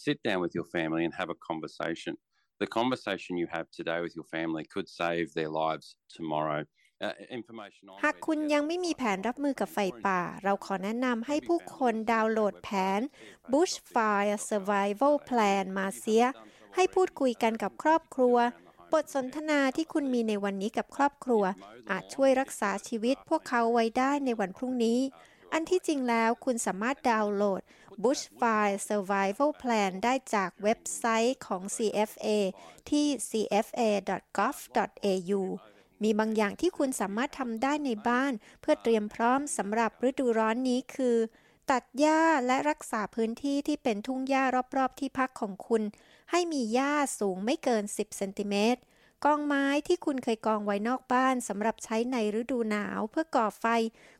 [0.07, 2.15] sit down with your family and have a conversation.
[2.63, 5.87] The conversation you have today with your family could save their lives
[6.19, 6.63] tomorrow.
[8.05, 13.01] หากคุณยังไม่มีแผนรับมือกับไฟป่า เราขอแนะนำให้ผู้คนดาวน์โหลดแผน
[13.53, 16.25] Bushfire Survival Plan มาเสีย
[16.75, 18.37] ให้พูดคุยกันกับครอบครัว
[18.93, 21.45] บทสนทนาที่คุณมีในวันนี้กับครอบครัว
[21.91, 25.01] อาจช่วยรักษาชีวิตพวกเขาไว้ได้ในวันพรุ่งนี้
[25.53, 27.63] อันที่จริงแล้วคุณสามารถดาวน์โหลด
[28.03, 32.29] Bushfire Survival Plan ได้จากเว็บไซต์ของ CFA
[32.91, 34.53] ที่ cfa.gov.au
[36.03, 41.17] มีบางอย่างที่คุณสามารถทำได้ในบ้าน เพื่อเตรียมพร้อมสำหรับฤดูร้อนนี้คือ
[41.71, 44.45] ตัดหญ้าและรักษาพื้นที่ที่เป็นทุ่งหญ้า
[44.77, 45.83] รอบๆ ที่พักของคุณ
[46.31, 48.81] ให้มีหญ้าสูงไม่เกิน 10เซนติเมตร
[49.25, 53.67] กองไม้ที่คุณเคยกองไว้นอกบ้านสำหรับใช้ในฤดูหนาวเพื่อก่อไฟ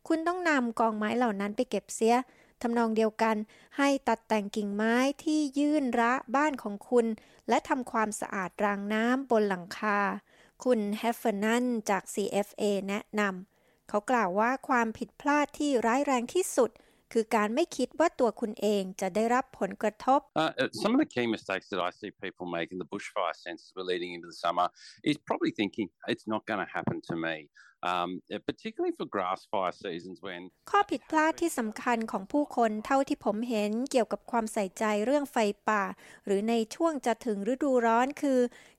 [0.09, 2.17] คุณต้องนำกองไม้เหล่านั้นไปเก็บเสีย
[2.63, 3.37] ทำนองเดียวกัน
[3.79, 4.95] ให้ตัดแต่งกิ่งไม้
[5.25, 7.07] ที่ยื่นระบ้านของคุณ
[7.49, 9.99] และทำความสะอาดรางน้ำบนหลังคา
[10.65, 16.71] คุณแฮฟเฟอร์นันจาก CFA แนะนำเขากล่าวว่าความผิดพลาดที่ร้ายแรงที่สุด
[17.13, 23.37] คือการไม่คิดว่าตัวคุณเองจะได้รับผลกระทบ uh, Some of the key mistakes that I see people make in the bushfire
[23.45, 24.67] sense we're leading into the summer
[25.11, 27.37] is probably thinking it's not going to happen to me
[27.91, 28.11] um,
[28.47, 35.37] particularly for grass fire seasons when ข้อผิดพลาดที่สำคัญของผู้คนเท่าที่ผมเห็นเกี่ยวกับความใส่ใจเรื่องไฟ
[35.69, 35.83] ป่า
[36.27, 38.39] หรือในช่วงจะถึงฤดูร้อนคือ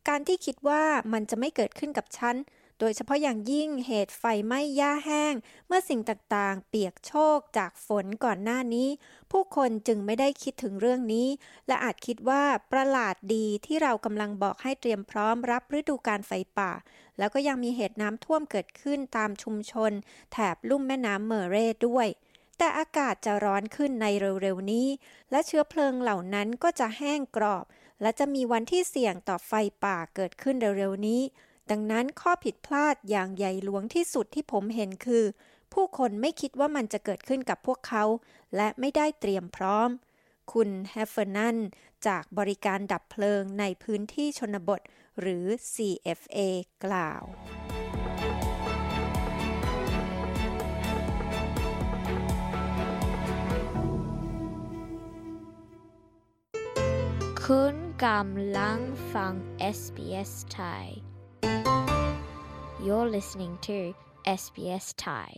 [0.09, 2.35] การที่คิดว่ามันจะไม่เกิดขึ้นกับฉัน
[2.79, 5.33] โดยเฉพาะอย่างยิ่งเหตุไฟไหม้หญ้าแห้ง
[5.67, 8.89] เมื่อสิ่งต่างๆ เปียกโชกจากฝนก่อนหน้านี้
[9.31, 11.27] ผู้คนจึงไม่ได้คิดถึงเรื่องนี้
[11.67, 16.71] และอาจคิดว่าประหลาดดีที่เรากำลังบอกให้เตรียมพร้อมรับฤดูการไฟป่า
[17.17, 19.91] แล้วก็ยังมีเหตุน้ำท่วมเกิดขึ้นตามชุมชน
[20.31, 21.55] แถบลุ่มแม่น้ำเมอร์เร
[21.87, 22.07] ด้วย
[22.57, 24.05] แต่อากาศจะร้อนขึ้นใน
[24.41, 24.87] เร็วๆนี้
[25.31, 27.65] และเชื้อเพลิงเหล่านั้นก็จะแห้งกรอบ
[28.01, 29.51] และจะมีวันที่เสี่ยงต่อไฟ
[29.85, 31.21] ป่าเกิดขึ้นเร็วๆนี้
[31.71, 35.25] ดังนั้นข้อผิดพลาดอย่างใหญ่หลวงที่สุดที่ผมเห็นคือ
[35.73, 38.03] ผู้คนไม่คิดว่ามันจะเกิดขึ้นกับพวกเขา
[38.55, 39.89] และไม่ได้เตรียมพร้อม
[40.53, 41.57] คุณแฮฟเฟอร์นัน
[42.07, 44.81] จากบริการดับเพลิงในพื้นที่ชนบท
[45.19, 46.39] หรือ CFA
[46.85, 47.23] กล่าว
[57.45, 58.79] คุณกำลัง
[59.13, 59.33] ฟัง
[59.77, 61.12] SBS ไทย
[62.87, 63.77] You're listening to
[64.41, 65.29] SBS Thai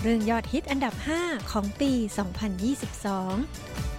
[0.00, 1.92] เรื่องยอดฮิตอันดับ 5 ของปี
[2.56, 3.89] 2022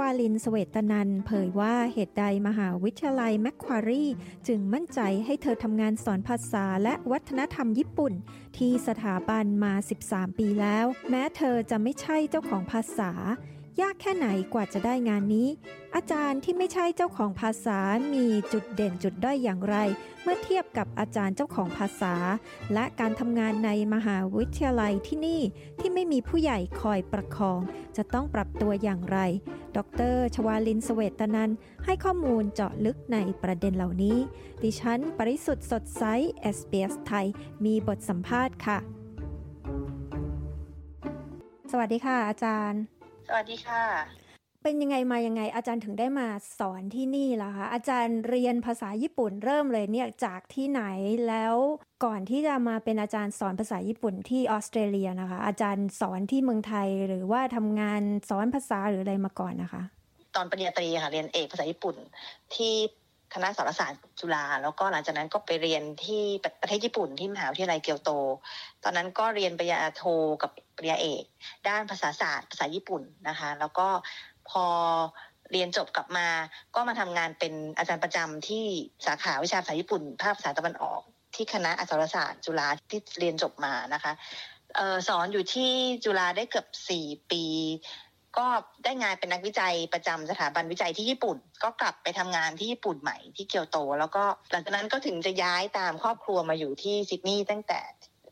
[0.00, 4.04] วาลินสเวตนันเผยว่าเหตุใดมหาวิทยาลัยแมคควารี
[4.48, 8.12] จึงมั่นใจให้เธอทำงานสอนภาษาและวัฒนธรรมญี่ปุ่น
[8.56, 9.74] ที่สถาบันมา
[10.06, 13.12] 13 ปีแล้ว แม้เธอจะไม่ใช่เจ้าของภาษา
[13.80, 15.48] ยากแค่ไหนกว่าจะได้งานนี้
[15.94, 17.78] อาจารย์ที่ไม่ใช่เจ้าของภาษา
[18.14, 19.76] มีจุดเด่นจุดด้อยอย่างไร
[20.22, 22.14] เมื่อเทียบกับอาจารย์เจ้าของภาษา
[22.74, 25.42] และการทำงานในมหาวิทยาลัยที่นี่
[25.78, 27.60] ที่ไม่มีผู้ใหญ่คอยประคอง
[27.96, 29.18] จะต้องปรับตัวอย่างไร
[29.76, 29.78] ด
[30.12, 31.50] ร ชวาลินสเวตนัน
[31.84, 34.18] ให้ข้อมูลเจาะลึกในประเด็นเหล่านี้
[34.62, 36.04] ดิฉัน ปริสุทธ์สดใส
[36.56, 37.26] SBS ไทย
[37.64, 38.78] มีบทสัมภาษณ์ค่ะ
[41.70, 42.99] สวัสดีค่ะอาจารย์
[43.32, 43.84] สวัสดีค่ะ
[44.62, 50.82] เป็นยังไงมายังไง อาจารย์ถึงได้มาสอนที่นี่ล่ะคะอาจารย์เรียนภาษาญี่ปุ่นเริ่มเลยเนี่ยจากที่ไหน
[51.28, 51.54] แล้ว
[52.04, 59.82] ก่อนที่จะมาเป็นอาจารย์สอนภาษาญี่ปุ่นที่ออสเตรเลียนะคะ อาจารย์สอนที่เมืองไทยหรือว่าทำงานสอนภาษาหรืออะไรมาก่อนนะคะ
[60.36, 61.96] ตอนปริญญาตรีค่ะเรียนเอกภาษาญี่ปุ่น
[62.54, 62.74] ที่
[63.34, 66.22] คณะสารศาสตร์จุฬาแล้วก็หลังจากนั้นก็ไปเรียนที่
[66.60, 68.10] ประเทศญี่ปุ่นที่มหาวิทยาลัยเกียวโต
[68.84, 70.02] ตอนนั้นก็เรียนปริญญาโท
[70.42, 71.24] กับปริญญาเอก
[71.68, 73.88] ด้านภาษาศาสตร์ภาษาญี่ปุ่นนะคะ แล้วก็
[74.50, 74.64] พอ
[75.52, 76.28] เรียนจบกลับมา
[76.74, 78.64] ก็มาทำงานเป็นอาจารย์ประจำที่
[79.06, 81.00] สาขาวิชาภาษาญี่ปุ่น ภาคภาษาตะวันออก
[81.34, 84.12] ที่คณะอักษรศาสตร์ จุฬาที่เรียนจบมานะคะ
[84.78, 85.72] ออสอนอยู่ที่
[86.04, 87.44] จุฬาได้เกือบสี่ปี
[88.38, 88.46] ก็
[88.84, 97.80] ได้งานเป็นนักวิจัยประจำสถาบันวิจัยที่ญี่ปุ่น ก็กลับไปทำงานที่ญี่ปุ่นใหม่ที่เกียวโต แล้วก็หลังจากนั้นก็ถึงจะย้ายตามครอบครัวมาอยู่ที่ซิดนีย์ตั้งแต่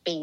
[0.08, 0.16] ปี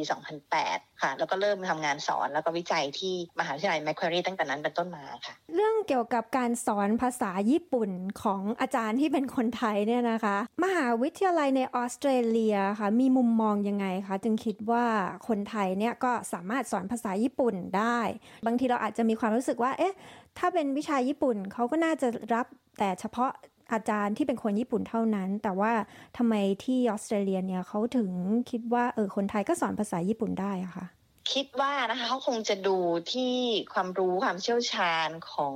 [0.45, 7.89] 2008 ค่ะ แล้วก็เริ่มทำงานสอนแล้วก็วิจัยที่มหาวิทยาลัยแมคควารีตั้งแต่นั้นเป็นต้นมาค่ะ เรื่องเกี่ยวกับการสอนภาษาญี่ปุ่น
[8.21, 14.85] ของอาจารย์ที่เป็นคนไทยเนี่ยนะคะ มหาวิทยาลัยในออสเตรเลียค่ะ มีมุมมองยังไงคะจึงคิดว่า
[15.27, 17.99] คนไทยเนี่ยก็สามารถสอนภาษาญี่ปุ่นได้
[18.45, 19.95] บางทีเราอาจจะมีความรู้สึกว่า เอ๊ะ
[20.37, 22.45] ถ้าเป็นวิชาญี่ปุ่นเขาก็น่าจะรับ
[22.79, 23.31] แต่เฉพาะ
[23.71, 25.71] อาจารย์ที่เป็นคนญี่ปุ่นเท่านั้น แต่ว่า
[26.17, 28.09] ทำไมที่ออสเตรเลียเนี่ยเขาถึง
[28.51, 30.85] คิดว่าเออคนไทยก็สอนภาษาญี่ปุ่นได้อะคะ
[31.33, 32.77] คิดว่านะคะเขาคงจะดู
[33.13, 33.33] ที่
[33.73, 35.55] ความรู้ความเชี่ยวชาญของ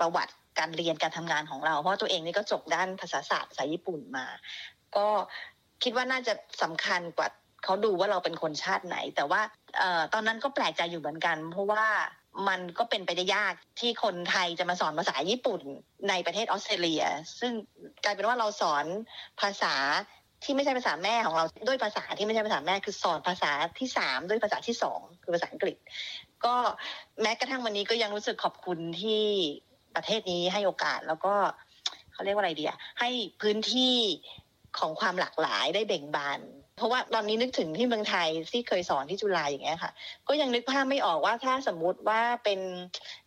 [0.00, 4.26] ประวัติการเรียนการทำงานของเรา เพราะตัวเองนี่ก็จบด้านภาษาศาสตร์ภาษาญี่ปุ่นมา
[4.96, 5.06] ก็
[5.82, 7.28] คิดว่าน่าจะสำคัญกว่า
[7.64, 9.40] เขาดูว่าเราเป็นคนชาติไหน แต่ว่า
[9.80, 11.84] ออตอนนั้นก็แปลกใจอยู่เหมือนกัน เพราะว่า
[12.48, 15.60] มันก็เป็นไปได้ยากที่คนไทยจะมาสอนภาษาญี่ปุ่น
[16.08, 17.04] ในประเทศออสเตรเลีย
[17.40, 17.52] ซึ่ง
[18.04, 18.84] กลายเป็นว่าเราสอน
[19.40, 19.74] ภาษา
[20.44, 25.76] ที่ไม่ใช่ภาษาแม่ของเราด้วยภาษาที่ไม่ใช่ภาษาแม่คือสอนภาษาที่สามด้วยภาษาที่สองคือภาษาอังกฤษ
[26.44, 26.54] ก็
[27.22, 29.22] แม้กระทั่งวันนี้ก็ยังรู้สึกขอบคุณที่
[29.96, 31.34] ประเทศนี้ให้โอกาสแล้วก็
[32.12, 33.10] เขาเรียกว่าอะไรดีอะให้
[33.42, 33.96] พื้นที่
[34.78, 36.40] ของความหลากหลายได้เบ่งบาน
[36.78, 39.90] เพราะว่าตอนนี้นึกถึงที่เมืองไทยที่เคยสอนที่จุฬาอย่างเงี้ยค่ะ
[40.28, 42.60] ก็ยังนึกภาพไม่ออกว่าถ้าสมมุติว่าเป็น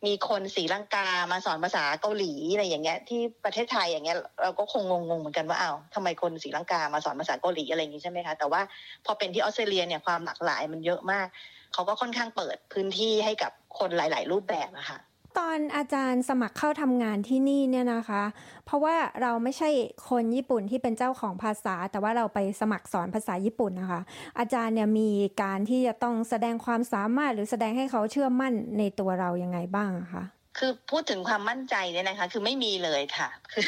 [0.05, 8.61] มีคนศรีลังกามาสอนภาษาเกาหลีอะไรอย่างเงี้ย ที่ประเทศไทยอย่างเงี้ยเราก็คงงงๆเหมือนกันว่าอ้าวทำไมคนศรีลังกามาสอนภาษาเกาหลีอะไรอย่างงี้ใช่ไหมคะแต่ว่า
[9.05, 11.27] พอเป็นที่ออสเตรเลียเนี่ยความหลากหลายมันเยอะมาก
[11.73, 14.99] เขาก็ค่อนข้างเปิดพื้นที่ให้กับคนหลาย ๆ รูปแบบอะค่ะ
[15.37, 18.23] ตอนอาจารย์สมัครเข้าทำงานที่นี่เนี่ยนะคะ
[18.65, 19.69] เพราะว่าเราไม่ใช่
[20.09, 24.01] คนญี่ปุ่นที่เป็นเจ้าของภาษา แต่ว่าเราไปสมัครสอนภาษาญี่ปุ่นนะคะ
[24.39, 25.09] อาจารย์เนี่ยมี
[25.43, 30.23] การที่จะต้องแสดงความสามารถหรือแสดงให้เขาเชื่อมั่นในตัวเรายังไงบ้างคะ
[30.57, 33.65] คือพูดถึงความมั่นใจเนี่ยนะคะ คือไม่มีเลยค่ะคือ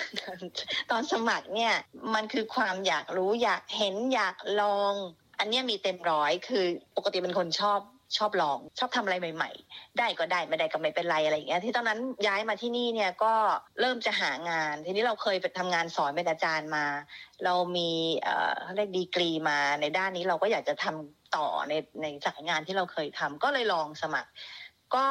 [0.91, 1.73] ตอนสมัครเนี่ย
[2.13, 4.93] มันคือความอยากรู้อยากเห็นอยากลอง
[5.39, 6.65] อันนี้มีเต็มร้อยคือ
[6.97, 7.79] ปกติเป็นคนชอบ
[8.17, 13.33] ชอบลองชอบทำอะไรใหม่ ๆ ได้ก็ได้ไม่ได้ก็ไม่เป็นไรอะไรอย่างเงี้ยที่ตอนนั้นย้ายมาที่นี่เนี่ยก็
[13.79, 16.85] เริ่มจะหางาน ทีนี้เราเคยไปทำงานสอนเป็นอาจารย์มา
[17.45, 17.89] เรามี
[18.23, 24.31] เอ่อเรียกดีกรีมาในด้านนี้เราก็อยากจะทำต่อในในสายงานที่เราเคยทำก็เลยลองสมัคร
[24.95, 25.05] ก็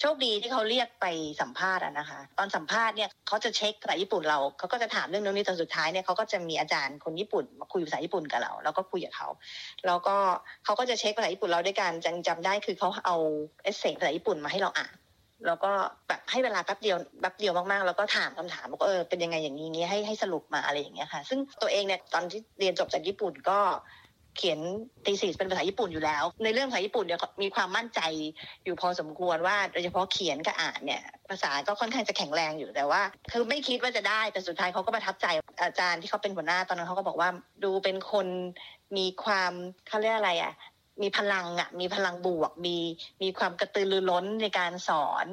[0.00, 1.06] โชคดีที่เขาเรียกไป
[1.40, 9.28] สัมภาษณ์นะคะ ตอนสัมภาษณ์เนี่ยเขาจะเช็คภาษาญี่ปุ่นเราเขาก็จะถามเรื่องนู้นนี้ตอนสุดท้ายเนี่ยเขาก็จะมีอาจารย์คนญี่ปุ่นมาคุยภาษาญี่ปุ่นกับเรา แล้วก็คุยกับเขา
[9.86, 10.16] แล้วก็
[10.64, 13.16] เขาก็จะเช็คภาษาญี่ปุ่นเราด้วยการจังจำได้คือเขาเอา
[13.62, 14.94] เอเซภาษาญี่ปุ่นมาให้เราอ่าน
[15.46, 15.72] แล้วก็
[16.08, 23.58] แบบให้เวลาแป๊บเดียวแป๊บเดียวมากๆ แล้วก็ถามคำถามบอกเออเป็นยังไงอย่างนี้ให้ให้สรุปมาอะไรอย่างเงี้ยค่ะ ซึ่งตัวเองเนี่ยตอนที่เรียนจบจากญี่ปุ่นก็
[24.36, 24.58] เขียน
[25.06, 28.00] ตีสีเป็นภาษาญี่ปุ่นอยู่แล้ว ในเรื่องภาษาญี่ปุ่นเนี่ยมีความมั่นใจ
[28.64, 35.26] อยู่พอสมควรว่าโดยเฉพาะเขียนกับอ่านเนี่ยภาษาก็ค่อนข้างจะแข็งแรงอยู่แต่ว่า คือไม่คิดว่าจะได้แต่สุดท้ายเขาก็ประทับใจ
[35.62, 37.28] อาจารย์ที่เขาเป็นหัวหน้าตอนนั้นเขาก็บอกว่า
[37.64, 38.26] ดูเป็นคน
[38.96, 39.52] มีความ
[39.88, 40.52] เขาเรียกอะไรอะ
[41.02, 42.76] มีพลังอะมีพลังบวกมี
[43.22, 45.26] มีความกระตือรือร้นในการสอน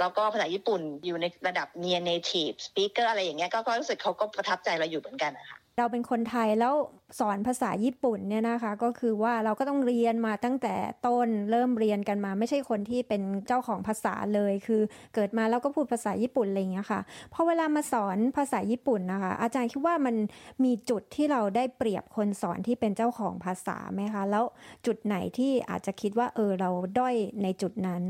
[0.00, 6.74] แล้วก็ภาษาญี่ปุ่นอยู่ในระดับ near native speaker อะไรอย่างเงี้ยก็รู้สึกเขาก็ประทับใจเราอยู่เหมือนกันนะคะ เราเป็นคนไทยแล้ว
[7.18, 10.74] สอนภาษาญี่ปุ่นเนี่ยนะคะ ก็คือว่าเราก็ต้องเรียนมาตั้งแต่
[11.06, 14.82] ต้นเริ่มเรียนกันมา ไม่ใช่คนที่เป็นเจ้าของภาษาเลย คือ
[15.14, 17.00] เกิดมาแล้วก็พูดภาษาญี่ปุ่นอะไรอย่างเงี้ยค่ะ
[17.32, 20.16] พอเวลามาสอนภาษาญี่ปุ่นนะคะ อาจารย์คิดว่ามัน
[20.64, 24.44] มีจุดที่เราได้เปรียบคนสอนที่เป็นเจ้าของภาษาไหมคะ แล้ว
[24.86, 28.02] จุดไหนที่อาจจะคิดว่าเออเราด้อยในจุดนั้น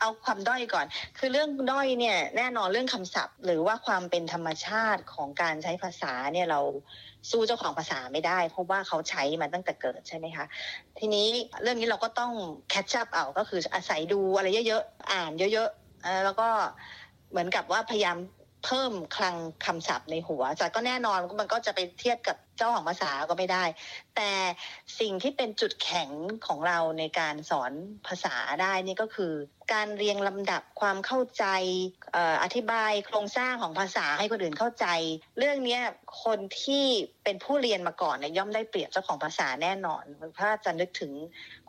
[0.00, 0.86] เอาความด้อยก่อน
[1.18, 6.60] คือเรื่องด้อยเนี่ยแน่นอนเรื่องคำศัพท์ หรือว่าความเป็นธรรมชาติของการใช้ภาษาเนี่ยเรา
[7.30, 10.44] สู้เจ้าของภาษาไม่ได้ เพราะว่าเขาใช้มาตั้งแต่เกิดใช่ไหมคะ
[10.98, 11.28] ทีนี้
[11.62, 12.32] เรื่องนี้เราก็ต้อง
[12.70, 16.48] catch up เอาก็คืออาศัยดูอะไรเยอะๆ อ่านเยอะๆ แล้วก็
[17.30, 18.16] เหมือนกับว่าพยายาม
[18.64, 19.36] เพิ่มคลัง
[19.66, 23.64] คำศัพท์ในหัวแต่ก็แน่นอนมันก็จะไปเทียบกับ เจ้าของภาษาก็ไม่ได้
[24.16, 24.30] แต่
[25.00, 26.10] สิ่งที่เป็นจุดแข็ง
[26.46, 27.72] ของเราในการสอน
[28.06, 29.32] ภาษาได้นี่ก็คือ
[29.72, 31.44] การเรียงลำดับความเข้าใจ
[32.42, 34.86] อธิบายโครงสร้างของภาษาให้คนอื่นเข้าใจ
[35.38, 35.78] เรื่องนี้
[36.24, 36.84] คนที่
[37.24, 40.04] เป็นผู้เรียนมาก่อนเนี่ยย่อมได้เปรียบเจ้าของภาษาแน่นอน
[40.38, 41.12] ถ้าะจะนึกถึง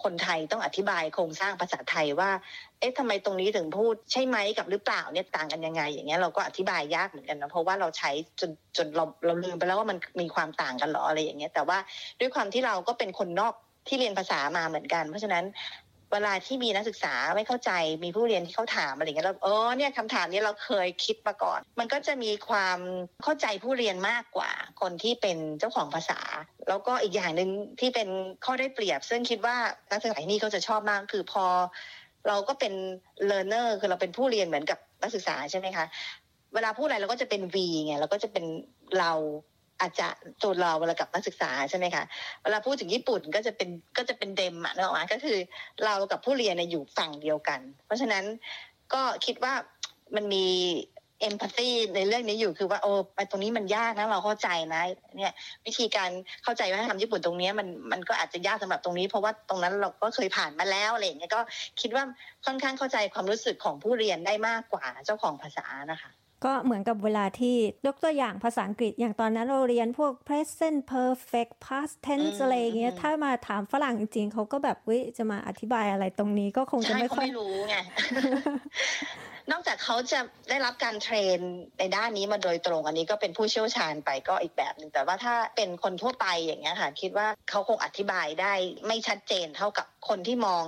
[0.03, 2.31] คนไทยต้องอธิบายโครงสร้างภาษาไทยว่า
[2.79, 11.77] เอ๊ะทำไมตรงนี้ถึงพูดใช่ไหมกับหรือเปล่าเนี่ยต่างกันยังไง อย่างเงี้ยเราก็อธิบายยากเหมือนกันนะเพราะว่าเราใช้จนจนเราเราลืมไปแล้วว่ามันมีความต่างกันหรออะไรอย่างเงี้ยแต่ว่า
[12.19, 13.53] ด้วยความที่เราก็เป็นคนนอก
[13.87, 15.45] ที่เรียนภาษามาเหมือนกัน เพราะฉะนั้น
[16.13, 17.71] เวลาที่มีนักศึกษาไม่เข้าใจ
[18.03, 22.79] มีผู้เรียนที่เขาถามอะไรเงี้ยเราเออเนี่ยคำถามนี้เราเคยคิดมาก่อน มันก็จะมีความ
[23.23, 24.51] เข้าใจผู้เรียนมากกว่า
[24.81, 26.19] คนที่เป็นเจ้าของภาษา
[26.69, 28.09] แล้วก็อีกอย่างหนึ่งที่เป็น
[28.45, 29.55] ข้อได้เปรียบ ซึ่งคิดว่า
[29.91, 31.45] นักศึกษาที่นี่เขาจะชอบมากคือพอ
[32.27, 32.73] เราก็เป็น
[33.29, 35.85] learner คือเราเป็นผู้เรียนเหมือนกับนักศึกษาใช่ไหมคะ
[36.53, 37.55] เวลาพูดอะไรเราก็จะเป็น V
[37.85, 38.45] ไงเราก็จะเป็น
[38.99, 39.11] เรา
[39.81, 40.07] อาจจะ
[40.43, 42.03] ตัวเราเวลากับนักศึกษาใช่ไหมคะ
[42.43, 45.37] เวลาพูดถึงญี่ปุ่นก็จะเป็นก็จะเป็นเดมอะเนอะก็คือ
[45.85, 48.23] เรากับผู้เรียนอยู่ฝั่งเดียวกัน เพราะฉะนั้น
[48.93, 49.53] ก็คิดว่า
[50.15, 50.45] มันมี
[51.21, 54.81] เอมพัตตีในเรื่องนี้อยู่คือว่าโอ้ไปตรงนี้มันยากนะเราเข้าใจนะ
[55.17, 55.33] เนี่ย
[55.65, 56.09] วิธีการ
[56.43, 61.41] เข้าใจว่าทำญี่ปุ่นตรงนี้มันมันก็อาจจะยากสำหรับตรงนี้ เพราะว่าตรงนั้นเราก็เคยผ่านมาแล้วอะไรอย่างเงี้ยก็
[61.81, 62.03] คิดว่า
[62.45, 66.11] ค่อนข้างเข้าใจความรู้สึกของผู้เรียนได้มากกว่าเจ้าของภาษานะคะ
[66.45, 67.55] ก็เหมือนกับเวลาที่
[67.87, 77.75] ยกตัวอย่างภาษาอังกฤษอย่างตอนนั้นเราเรียนพวก present perfect past tense อะไรเงี้ยถ้ามาถามฝรั่งจริงเขาก็แบบวิจะมาอธิบายอะไรตรงนี้ก็คงจะไม่ค่อยรู้ไง
[79.51, 80.19] นอกจากเขาจะ
[80.49, 81.39] ได้รับการเทรน
[81.79, 88.53] ในด้านนี้มาโดยตรงอันนี้ก็เป็นผู้เชี่ยวชาญไปก็อีกแบบหนึ่งแต่ว่าถ้าเป็นคนทั่วไปอย่างเงี้ยค่ะคิดว่าเขาคงอธิบายได้
[88.87, 90.65] ไม่ชัดเจนเท่ากับคนที่มอง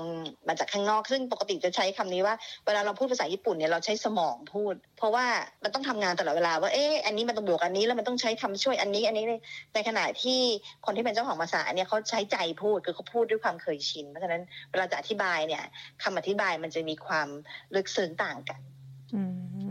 [0.48, 5.26] มาจากข้างนอก ซึ่งปกติจะใช้คำนี้ว่าเวลาเราพูดภาษาญี่ปุ่นเนี่ยเราใช้สมองพูด เพราะว่า
[5.64, 9.26] มันต้องทำงานตลอดเวลาว่าเอ๊ะอันนี้มันต้องบวกอันนี้แล้วมันต้องใช้คำช่วยอันนี้อันนี้
[9.74, 10.40] ในขณะที่
[10.86, 15.64] คนที่เป็นเจ้าของภาษาเนี่ยเขาใช้ใจพูดคือเขาพูดด้วยความเคยชิน เพราะฉะนั้นเวลาจะอธิบายเนี่ย
[16.04, 17.28] คำอธิบายมันจะมีความ
[17.76, 18.60] ลึกซึ้งต่างกัน
[19.14, 19.22] อื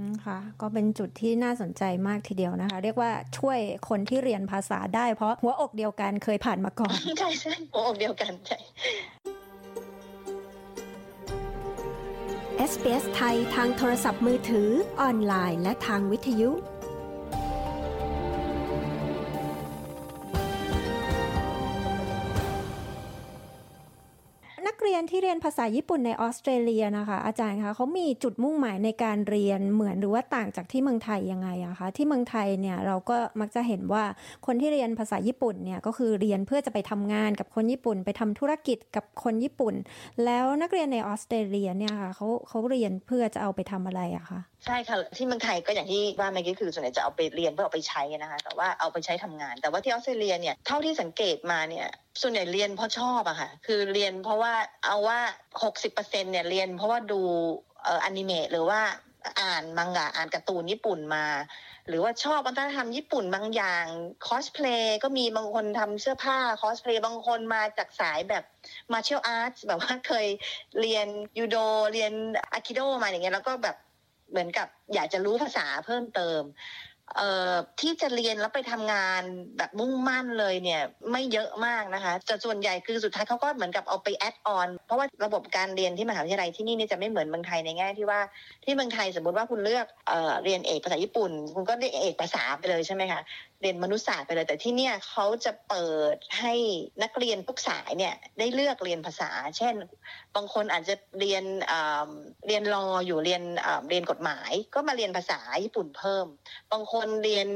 [0.08, 8.58] มค่ะ ก็เป็นจุดที่น่าสนใจมากทีเดียวนะคะ เรียกว่าช่วยคนที่เรียนภาษาได้เพราะหัวอกเดียวกันเคยผ่านมาก่อนใช่ใช่หัวอกเดียวกันใช่
[12.70, 14.68] SBS ไทยทางโทรศัพท์มือถือ
[15.00, 16.50] ออนไลน์ และทางวิทยุ
[24.82, 34.04] เรียนที่เรียนภาษาญี่ปุ่นในออสเตรเลียนะคะ อาจารย์คะเขามีจุดมุ่งหมายในการเรียนเหมือนหรือว่าต่างจากที่เมืองไทยยังไงอะคะที่เมืองไทยเนี่ยเราก็มักจะเห็นว่า
[34.46, 39.74] คนที่เรียนภาษาญี่ปุ่นเนี่ยก็คือเรียนเพื่อจะไปทำงานกับคนญี่ปุ่น ไปทำธุรกิจกับคนญี่ปุ่น
[40.24, 51.86] แล้วนักเรียนในออสเตรเลียเนี่ยค่ะเขาเขาเรียนเพื่อจะเอาไปทำอะไรอะคะ ใช่ค่ะ ที่เมืองไทยก็อย่างที่ว่าเมื่อกี้คือส่วนใหญ่จะเอาไปเรียนเพื่อเอาไปใช้นะคะ แต่ว่าเอาไปใช้ทำงาน แต่ว่าที่ออสเตรเลียเนี่ยเท่าที่สังเกตมาเนี่ย
[52.20, 54.54] ส่วนใหญ่เรียนเพราะชอบอะค่ะ คือเรียนเพราะว่า
[54.84, 55.18] เอาว่า
[55.62, 57.20] 60%เนี่ยเรียนเพราะว่าดู
[57.82, 58.80] เอ่ออนิเมะหรือว่า
[59.40, 61.26] อ่านมังงะอ่านการ์ตูนญี่ปุ่นมา
[61.88, 63.84] หรือว่าชอบวัฒนธรรมญี่ปุ่นบางอย่าง
[64.26, 68.44] คอสเพลย์ก็มีบางคนทำเสื้อผ้าคอสเพลย์บางคนมาจากสายแบบ
[68.92, 70.26] มาเชียลอาร์ตแบบว่าเคย
[70.80, 71.06] เรียน
[71.38, 71.56] ยูโด
[71.92, 72.12] เรียน
[72.52, 73.76] อะคิโดมาอย่างเงี้ยแล้วก็แบบ
[74.32, 76.42] เหมือนกับอยากจะรู้ภาษาเพิ่มเติม
[77.16, 79.22] เอ่อที่จะเรียนแล้วไปทำงาน
[79.58, 88.20] แบบมุ่งมั่นเลยเนี่ย ไม่เยอะมากนะคะแต่ส่วนใหญ่คือสุดท้ายเขาก็เหมือนกับเอาไปแอดออนเพราะว่าระบบการเรียนที่มหาวิทยาลัยที่นี่นี่จะไม่เหมือนเมืองไทยในแง่ที่ว่า
[88.64, 93.20] ที่เมืองไทยสมมติว่าคุณเลือกเอ่อเรียนเอกภาษาญี่ปุ่น คุณก็เรียนเอกภาษาไปเลยใช่ไหมคะ
[93.62, 96.54] เรียนมนุษยศาสตร์ไปเลย แต่ที่เนี่ยเขาจะเปิดให้
[97.02, 99.74] นักเรียนทุกสายเนี่ยได้เลือกเรียนภาษา เช่น
[100.34, 101.44] บางคนอาจจะเรียน
[102.46, 103.42] เรียนรออยู่เรียน
[103.88, 106.26] เรียนกฎหมาย ก็มาเรียนภาษาญี่ปุ่นเพิ่ม
[106.72, 107.48] บางคนเรียน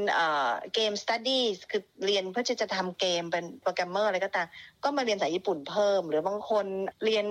[0.75, 4.47] game study คือเรียนเพื่อจะทำเกมเป็นโปรแกรมเมอร์อะไรก็ตาม
[4.85, 6.67] ก็มาเรียนภาษาญี่ปุ่นเพิ่ม หรือบางคน
[7.05, 7.27] เรียน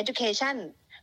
[0.00, 0.56] education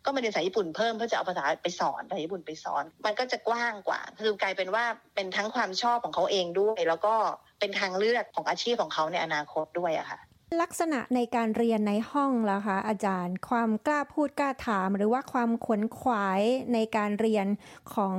[0.06, 4.86] ก็มาเรียนภาษาญี่ปุ่นเพิ่มเพื่อจะเอาภาษาไปสอนภาษาญี่ปุ่นไปสอน มันก็จะกว้างกว่า คือกลายเป็นว่า
[5.16, 7.16] เป็นทั้งความชอบของเขาเองด้วย แล้วก็
[7.60, 10.20] เป็นทางเลือกของอาชีพของเขาในอนาคตด้วยอะค่ะ
[10.62, 16.42] ลักษณะในการเรียนในห้องล่ะคะอาจารย์ ความกล้าพูดกล้าถาม หรือว่าความขวนขวาย
[16.74, 17.48] ในการเรียน
[17.94, 18.16] ของ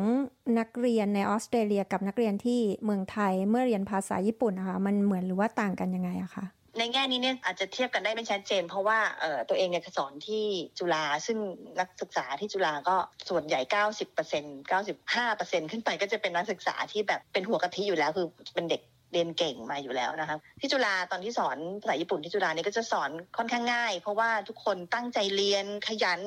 [0.58, 6.44] นักเรียนในออสเตรเลียกับนักเรียนที่เมืองไทยเมื่อเรียนภาษาญี่ปุ่นนะคะมันเหมือนหรือว่าต่างกันยังไงอะคะ
[6.78, 10.44] ในแง่นี้เนี่ยอาจจะเทียบกันได้ไม่ชัดเจน เพราะว่าเออตัวเองเนี่ยสอนที่
[10.78, 11.38] จุฬาซึ่ง
[11.80, 12.96] นักศึกษาที่จุฬาก็
[13.28, 18.80] ส่วนใหญ่ 90% 95%ขึ้นไปก็จะเป็นนักศึกษาที่แบบเป็นหัวกะทิอยู่แล้วคือเป็นเด็ก
[19.14, 26.20] เรียนเก่งมาอยู่แล้วนะคะที่จุฬาตอนที่สอนภาษาญี่ปุ่นที่จุฬาเนี่ยก็จะสอนค่อนข้างง่าย เพราะว่าทุกคนตั้งใจเรียนขยัน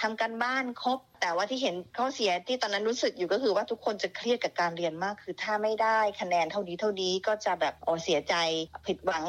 [0.00, 8.34] ทำกันบ้านครบ แต่ว่าที่เห็นข้อเสียที่ตอนนั้นรู้สึกอยู่ก็คือว่าทุกคนจะเครียดกับการเรียนมาก คือถ้าไม่ได้คะแนนเท่านี้เท่านี้ก็จะแบบโอเสียใจ
[8.86, 9.24] ผิดหวัง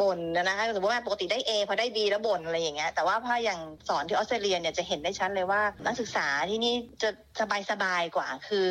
[0.00, 7.10] บ่นนะคะสมมติว่าปกติได้ A พอได้ B แล้วบ่นอะไรอย่างเงี้ยแต่ว่าพออย่างสอนที่ออสเตรเลียเนี่ยจะเห็นได้ชัดเลยว่านักศึกษาที่นี่จะ
[7.40, 8.66] สบายสบายกว่าคือ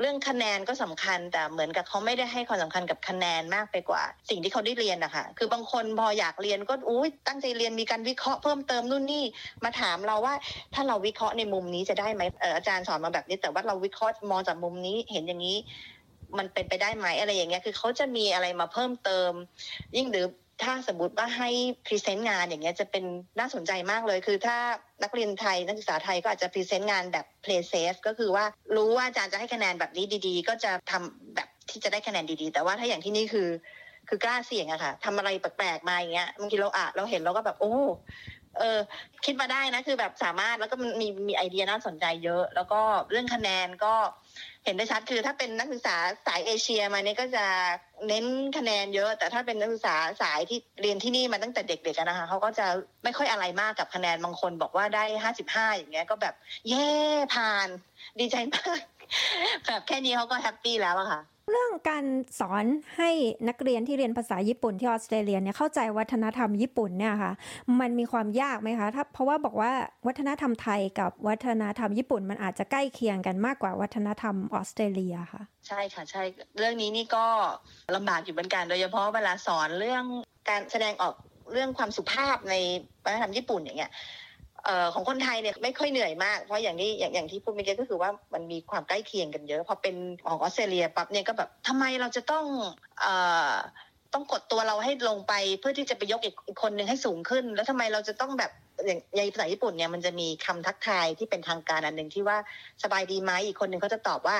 [0.00, 9.24] เรื่องคะแนนก็สำคัญแต่เหมือนกับเขาไม่ได้ให้ความสำคัญกับคะแนนมากไปกว่า สิ่งที่เขาได้เรียนนะคะคือบางคนพออยากเรียนก็อุ้ยตั้งใจเรียนมีการวิเคราะห์เพิ่มเติมนู่นนี่
[9.64, 10.34] มาถามเราว่า
[10.74, 12.22] ถ้าเราวิเคราะห์ในมุมนี้จะได้ไหม
[12.56, 15.58] อาจารย์สอนมาแบบนี้ แต่ว่าเราวิเคราะห์มองจากมุมนี้เห็นอย่างนี้
[16.38, 19.30] มันเป็นไปได้ไหมอะไรอย่างเงี้ย คือเขาจะมีอะไรมาเพิ่มเติม
[19.96, 20.26] ยิ่งหรือ
[20.64, 21.50] ถ้าสมมติว่าให้
[21.86, 23.04] present งานอย่างเงี้ยจะเป็น
[23.38, 24.56] น่าสนใจมากเลย คือถ้า
[25.02, 28.44] นักเรียนไทยนักศึกษาไทยก็อาจจะ present งานแบบ play safe ก็คือว่า
[28.76, 33.48] รู้ว่าอาจารย์จะให้คะแนนแบบนี้ดีๆ ก็จะทำแบบที่จะได้คะแนนดีๆ แต่ว่าถ้าอย่างที่นี่คือ
[34.08, 37.74] คือกล้าเสี่ยงอะค่ะทำอะไรแปลกๆมาอย่างเงี้ยบางทีเราอะเราเห็นเราก็แบบโอ้
[38.58, 38.78] เออ
[39.24, 42.80] คิดมาได้นะคือแบบสามารถแล้วก็มีมีไอเดียน่าสนใจเยอะ แล้วก็
[43.10, 43.94] เรื่องคะแนนก็
[44.64, 45.96] เห็นได้ชัดคือถ้าเป็นนักศึกษา
[46.26, 47.46] สายเอเชียมาเนี่ยก็จะ
[48.08, 48.24] เน้น
[48.58, 52.66] คะแนนเยอะ แต่ถ้าเป็นนักศึกษาสายที่เรียนที่นี่มาตั้งแต่เด็กๆนะคะเขาก็จะ
[53.04, 56.34] ไม่ค่อยอะไรมากกับคะแนนบางคนบอกว่าได้ห้าสิบห้าอย่างเงี้ยก็แบบ
[56.68, 56.90] เย่
[57.34, 57.68] ผ่าน
[58.20, 58.80] ดีใจมาก
[59.66, 61.20] แบบแค่นี้เขาก็แฮปปี้แล้วอะค่ะ
[61.50, 62.04] เรื่องการ
[62.40, 62.64] สอน
[62.96, 63.10] ให้
[63.48, 67.32] นักเรียนที่เรียนภาษาญี่ปุ่นที่ออสเตรเลียเนี่ยเข้าใจวัฒนธรรมญี่ปุ่นเนี่ยค่ะ
[67.80, 69.72] มันมีความยากไหมคะถ้าเพราะว่าบอกว่า
[70.06, 76.22] วัฒนธรรมไทยกับวัฒนธรรมญี่ปุ่นมันอาจจะใกล้เคียงกันมากกว่าวัฒนธรรมออสเตรเลียค่ะ ใช่ค่ะใช่
[76.58, 77.26] เรื่องนี้นี่ก็
[77.96, 80.04] ลำบากอยู่เหมือนกันโดยเฉพาะเวลาสอนเรื่อง
[80.48, 81.14] การแสดงออก
[81.52, 82.54] เรื่องความสุภาพใน
[83.04, 83.92] วัฒนธรรมญี่ปุ่นอย่างเงี้ย
[84.94, 89.94] ของคนไทยเนี่ยไม่ค่อยเหนื่อยมาก เพราะอย่างที่อย่างอย่างที่พูดเมื่อกี้ก็คือว่ามันมีความใกล้เคียงกันเยอะ พอเป็น
[90.28, 92.44] ของออสเตรเลียปั๊บเนี่ยก็แบบทำไมเราจะต้อง
[93.00, 93.14] เอ่
[93.50, 93.52] อ
[94.14, 98.52] ต้องกดตัวเราให้ลงไปเพื่อที่จะไปยกอีกคนหนึ่งให้สูงขึ้น แล้วทำไมเราจะต้องแบบ
[98.86, 102.38] อย่างในภาษาญี่ปุ่นเนี่ยมันจะมีคำทักทายที่เป็นทางการอันหนึ่งที่ว่า
[102.82, 104.38] สบายดีไหมอีกคนหนึ่งเขาจะตอบว่า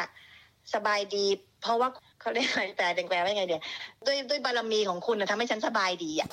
[0.75, 1.25] สบายดี
[1.63, 1.89] เพราะว่า
[2.21, 3.63] เขาเรียกอะไรแปลแปลว่าไงเดีย
[4.07, 6.29] ด้วยด้วยบารมีของคุณทำให้ฉันสบายดีอะ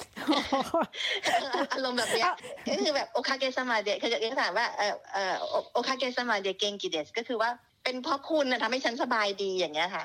[1.73, 2.31] อารมณ์แบบเนี้ย
[2.69, 5.35] ก็คือแบบおかげさまで คือเขาถามว่าเออเออ
[5.73, 7.49] おかげさまで元気ですก็คือว่า
[7.83, 10.03] เป็นเพราะคุณนะทำให้ฉันสบายดีอย่างเงี้ยค่ะ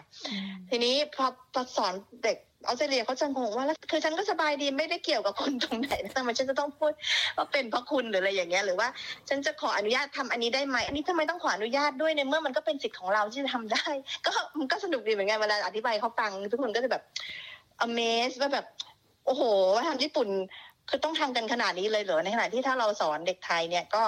[0.70, 6.92] ทีนี้พอพอสอนเด็กออสเตรเลียเขาจะงงว่าแล้วคือฉันก็สบายดีไม่ได้เกี่ยวกับคุณตรงไหนทำไมฉันจะต้องพูด
[7.36, 8.88] ว่าเป็นเพราะคุณหรืออะไรอย่างเงี้ยหรือว่า
[9.28, 13.86] ฉันจะขออนุญาตทำอันนี้ได้ไหมอันนี้ทำไมต้องขออนุญาตด้วยในเมื่อมันก็เป็นสิทธิ์ของเราที่จะทำได้
[14.26, 17.02] ก็มันก็สนุกดีเหมือนกันเวลาอธิบายเขาฟังทุกคนก็จะแบบ
[17.86, 18.66] amazed ว่าแบบ
[19.26, 19.42] โอ้โห
[19.74, 20.28] ว่าทำญี่ปุ่น
[20.88, 24.02] คือต้องทำกันขนาดนี้เลยเหรอในขณะที่ถ้าเราสอนเด็กไทยเนี่ยก็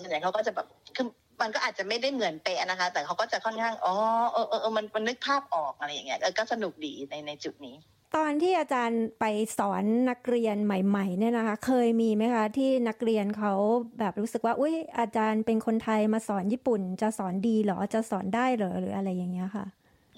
[0.00, 0.66] ส่วนใหญ่เขาก็จะแบบ
[0.96, 1.06] คือ
[1.42, 3.94] มันก็อาจจะไม่ได้เหมือนเป๊ะนะคะ แต่เขาก็จะค่อนข้างอ๋อ
[4.32, 7.76] เออเออมันมันนึกภาพออกอะไรอย่างเงี้ยก็สนุกดีในในจุดนี้
[8.16, 9.24] ตอนที่อาจารย์ไป
[9.58, 13.52] สอนนักเรียนใหม่ ๆ เนี่ยนะคะ เคยมีไหมคะที่นักเรียนเขา
[13.98, 19.66] แบบรู้สึกว่าอุ้ยอาจารย์เป็นคนไทยมาสอนญี่ปุ่น จะสอนดีหรอจะสอนได้หรอหรืออะไรอย่างเงี้ยค่ะ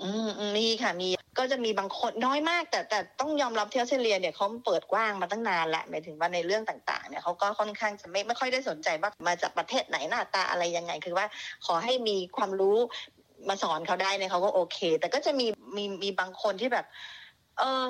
[0.03, 11.27] อืมมีค่ะมีก็จะมีบางคนน้อยมาก แต่แต่ต้องยอมรับเที่ยวเซเลียเนี่ยเขาเปิดกว้างมาตั้งนานแหละหมายถึงว่าในเรื่องต่างๆเนี่ยเขาก็ค่อนข้างจะไม่ไม่ค่อยได้สนใจว่ามาจากประเทศไหนหน้าตาอะไรยังไง คือว่า
[11.67, 12.77] ขอให้มีความรู้
[13.49, 15.47] มาสอนเขาได้เนี่ยเขาก็โอเค แต่ก็จะมี
[15.77, 16.87] มีมีบางคนที่แบบ
[17.59, 17.85] เออ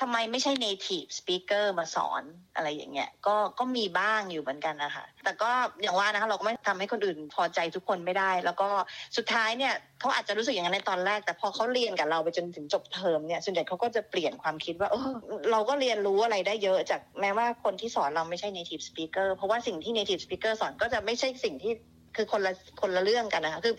[0.00, 2.22] ทำไมไม่ใช่ native speaker มาสอน
[2.54, 5.50] อะไรอย่างเงี้ยก็ก็มีบ้างอยู่เหมือนกันนะคะแต่ก็
[5.82, 8.68] อย่างว่านะคะเราก็ไม่ทำให้คนอื่นพอใจทุกคนไม่ได้ แล้วก็
[9.16, 15.10] สุดท้ายเนี่ยเขาอาจจะรู้สึกอย่างนั้นในตอนแรก แต่พอเขาเรียนกับเราไปจนถึงจบเทอมเนี่ยส่วนใหญ่เขาก็จะเปลี่ยนความคิดว่าเออ
[15.50, 21.72] เราก็เรียนรู้อะไรได้เยอะจากแม้ว่าคนที่สอนเราไม่ใช่ native speaker เพราะว่าสิ่งที่ native speaker สอนก็จะไม่ใช่สิ่งที่
[22.16, 23.74] คือคนละคนละเรื่องกันนะคะคือ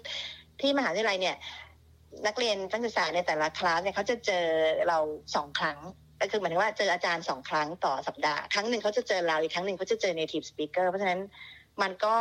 [0.61, 1.35] ที่มหาวิทยาลัยเนี่ย
[2.27, 4.45] นักเรียนนักศึกษาในแต่ละคลาสเนี่ยเขาจะเจอ
[4.87, 4.97] เรา
[5.35, 5.79] สองครั้ง
[6.21, 11.19] ก็คือหมายถึงว่าเจออาจารย์สองครั้งต่อสัปดาห์ ครั้งหนึ่งเขาจะเจอเราอีกครั้งหนึ่งเขาจะเจอ native speaker เพราะฉะนั้น
[11.81, 12.15] มันก็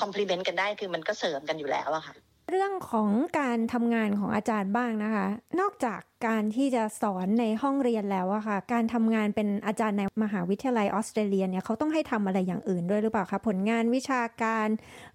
[0.00, 2.16] complement กันได้คือมันก็เสริมกันอยู่แล้วอะค่ะ
[2.50, 3.10] เรื่องของ
[3.40, 5.26] การทำงานของอาจารย์บ้างนะคะ
[5.60, 14.68] นอกจากการที่จะสอนในห้องเรียนแล้วอะค่ะ การทำงานเป็นอาจารย์ในมหาวิทยาลัยออสเตรเลียเนี่ยเขาต้องให้ทำอะไรอย่างอื่นด้วยหรือเปล่าคะผลงานวิชาการ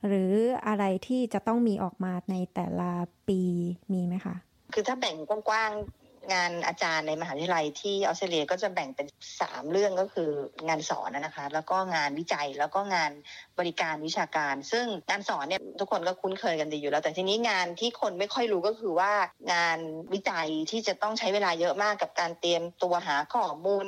[0.07, 0.31] หรือ
[0.67, 2.91] อะไรที่จะต้องมีออกมาในแต่ละ
[3.27, 3.41] ปี
[3.93, 4.35] มีไหมคะ
[4.73, 5.71] คือถ้าแบ่งกว้าง
[6.33, 9.07] งานอาจารย์ในมหาวิทยาลัยที่ออสเตรเลียก็จะแบ่งเป็น
[9.39, 10.31] 3เรื่องก็คือ
[10.67, 13.11] งานสอนนะคะ แล้วก็งานวิจัยแล้วก็งาน
[13.59, 19.13] บริการวิชาการ ซึ่งงานสอนเนี่ยทุกคนก็คุ้นเคยกันดีอยู่แล้ว แต่ทีนี้งานที่คนไม่ค่อยรู้ก็คือว่า
[19.53, 19.77] งาน
[20.13, 23.85] วิจัยที่จะต้องใช้เวลาเยอะมากกับการเตรียมตัวหาข้อมูล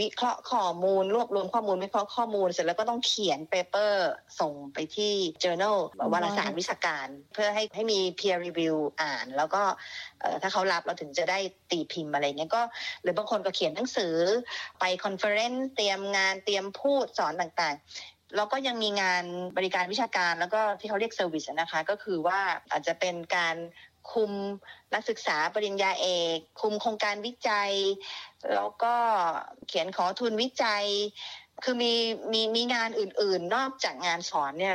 [0.00, 4.10] วิเคราะห์ข้อมูล รวบรวมข้อมูลวิเคราะห์ข้อมูล เสร็จแล้วก็ต้องเขียนเปเปอร์
[4.40, 5.12] ส่งไปที่
[5.42, 5.76] journal
[6.12, 9.62] วารสารวิชาการ เพื่อให้ให้มี peer review อ่าน แล้วก็
[10.42, 11.38] ถ้าเขารับเราถึงจะได้
[11.70, 12.62] ตีพิมพ์อะไรเงี้ยก็
[13.02, 14.14] หรือบางคนก็เขียนหนังสือ
[14.80, 19.24] ไป conference เตรียมงานเตรียมพูดสอนต่างๆ แล้วก็ยังมีงาน
[19.56, 22.40] บริการวิชาการ แล้วก็ที่เขาเรียก service นะคะ ก็คือว่า
[22.70, 23.56] อาจจะเป็นการ
[24.12, 24.32] คุม
[24.94, 26.06] นักศึกษาปริญญาเอ
[26.36, 27.72] ก คุมโครงการวิจัย
[28.54, 28.94] แล้วก็
[29.68, 30.84] เขียนขอทุนวิจัย
[31.64, 31.94] คือมี
[32.32, 34.74] มีมีงานอื่น ๆ นอกจากงานสอนเนี่ย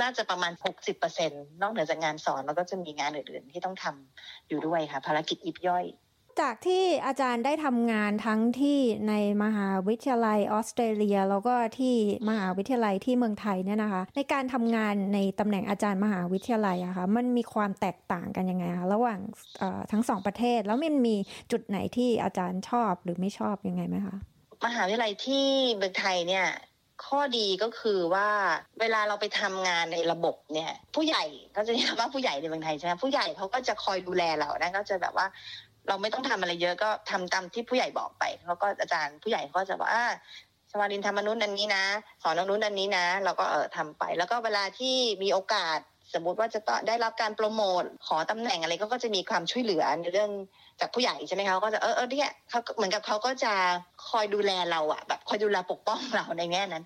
[0.00, 0.52] น่าจะประมาณ
[0.92, 5.84] 60%นอกเหนือจากงานสอนแล้วก็จะมีงานอื่น ๆ ที่ต้องทำอยู่ด้วยค่ะ ภารกิจยิบย่อย
[6.40, 8.78] จากที่อาจารย์ได้ทำงานทั้งที่
[9.08, 11.94] ในมหาวิทยาลัยออสเตรเลีย แล้วก็ที่
[12.28, 19.20] มหาวิทยาลัยที่เมืองไทยเนี่ยนะคะ ในการทำงานในตำแหน่งอาจารย์มหาวิทยาลัยอะคะมันมีความแตกต่างกันยังไงคะระหว่าง
[19.92, 21.16] ทั้งสองประเทศแล้วมันมี
[21.52, 24.16] จุดไหนที่อาจารย์ชอบหรือไม่ชอบยังไงไหมคะ
[24.66, 26.46] มหาวิทยาลัยที่เมืองไทยเนี่ย
[27.08, 28.28] ข้อดีก็คือว่า
[28.80, 31.24] เวลาเราไปทำงานในระบบเนี่ย ผู้ใหญ่
[31.56, 35.26] ก็จะเรียกว่าผู้ใหญ่ในเมืองไทยใช่ไหมผู้ใหญ่เขาก็จะคอยดูแลเรานะก็จะแบบว่า
[35.88, 40.04] เราไม่ต้องทำอะไรเยอะก็ทำตามที่ผู้ใหญ่บอกไปแล้วก็อาจารย์ผู้ใหญ่ก็จะบอกอ่า
[40.70, 41.84] สวารินทำมนุษย์อันนี้นะ
[42.22, 45.78] สอนมนุษย์อันนี้นะ เราก็เออทำไป แล้วก็เวลาที่มีโอกาส
[46.14, 50.30] สมมุติว่าจะได้รับการโปรโมทขอตำแหน่งอะไรก็จะมีความช่วยเหลือในเรื่อง
[50.80, 53.52] จากผู้ใหญ่ใช่ไหมคะก็จะเออเออเนี่ยเขาเหมือนกับเขาก็จะ
[54.08, 56.84] คอยดูแลเราอะแบบคอยดูแลปกป้องเราในแง่นั้น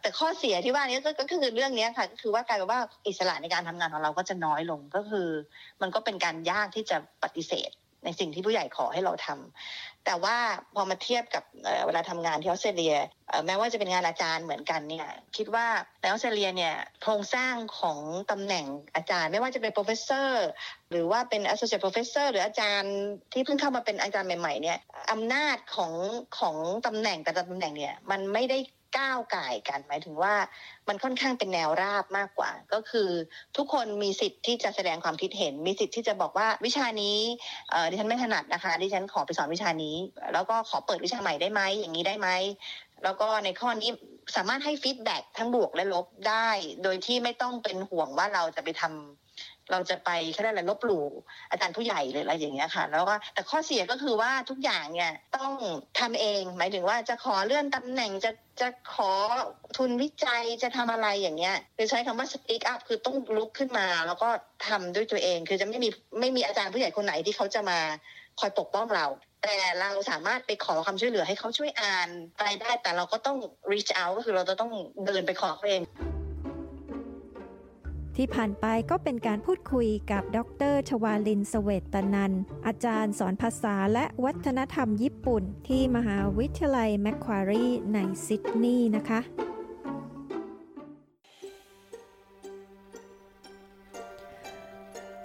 [0.00, 5.28] แต่ข้อเสียที่ว่านี้ก็คือเรื่องนี้ค่ะก็คือว่ากลายเป็นว่าอิสระในการทำงานของเราก็จะน้อยลงก็คือ
[5.82, 7.70] มันก็เป็นการยากที่จะปฏิเสธ
[8.04, 10.36] ในสิ่งที่ผู้ใหญ่ขอให้เราทำ แต่ว่า
[10.74, 11.44] พอมาเทียบกับ
[11.86, 12.96] เวลาทำงานที่ออสเตรเลีย
[13.46, 15.66] แม้ว่าจะเป็นงานอาจารย์เหมือนกันเนี่ยคิดว่า
[16.00, 17.98] ในออสเตรเลียเนี่ยโครงสร้างของ
[18.30, 20.30] ตำแหน่งอาจารย์ ไม่ว่าจะเป็น professor
[20.90, 22.94] หรือว่าเป็น associate professor หรืออาจารย์
[23.32, 24.78] ที่เพิ่งเข้ามาเป็นอาจารย์ใหม่ๆเนี่ย
[25.12, 25.92] อำนาจของ
[26.38, 28.58] ของตำแหน่งแต่ละตำแหน่งเนี่ยมันไม่ได้
[28.98, 30.34] ก้าวไก่กันหมายถึงว่า
[30.88, 33.08] มันค่อนข้างเป็นแนวราบมากกว่า ก็คือ
[33.56, 37.18] ทุกคนมีสิทธิ์ที่จะแสดงความคิดเห็น มีสิทธิ์ที่จะบอกว่าวิชานี้
[37.90, 39.96] ดิฉันไม่ถนัดนะคะ ดิฉันขอไปสอนวิชานี้
[40.32, 42.28] แล้วก็ขอเปิดวิชาใหม่ได้ไหมอย่างนี้ได้ไหม
[43.04, 43.90] แล้วก็ในข้อนี้
[44.36, 46.48] สามารถให้ฟีดแบ็ทั้งบวกและลบได้
[46.82, 49.25] โดยที่ไม่ต้องเป็นห่วงว่าเราจะไปทำ
[49.70, 51.04] เราจะไปแค่ได้อะไรลบหลู่
[51.50, 55.52] อาจารย์ผู้ใหญ่หรืออะไรอย่างเงี้ยค่ะ แล้วก็แต่ข้อเสียก็คือว่าทุกอย่างเนี่ยต้อง
[55.98, 59.12] ทำเอง หมายถึงว่าจะขอเลื่อนตำแหน่งจะจะขอ
[59.76, 64.28] ทุนวิจัยจะทำอะไรอย่างเงี้ยคือใช้คำว่า speak up คือต้องลุกขึ้นมา แล้วก็
[64.68, 65.88] ทำด้วยตัวเอง คือจะไม่มี
[66.20, 67.78] ไม่มีอาจารย์ผู้ใหญ่คนไหนที่เขาจะมา
[68.40, 69.06] คอยปกป้องเรา
[69.42, 73.36] แต่เราสามารถไปขอความช่วยเหลือให้เขาช่วยอ่านอะไรได้ แต่เราก็ต้อง
[73.72, 74.70] reach out ก็คือเราจะต้อง
[75.06, 75.82] เดินไปขอเขาเอง
[78.16, 80.38] ที่ผ่านไปก็เป็นการพูดคุยกับด
[80.72, 82.32] รชวาลินสเวตตนัน
[82.66, 89.20] อาจารย์สอนภาษาและวัฒนธรรมญี่ปุ่น ที่มหาวิทยาลัยแมคควารีในซิดนีย์นะคะ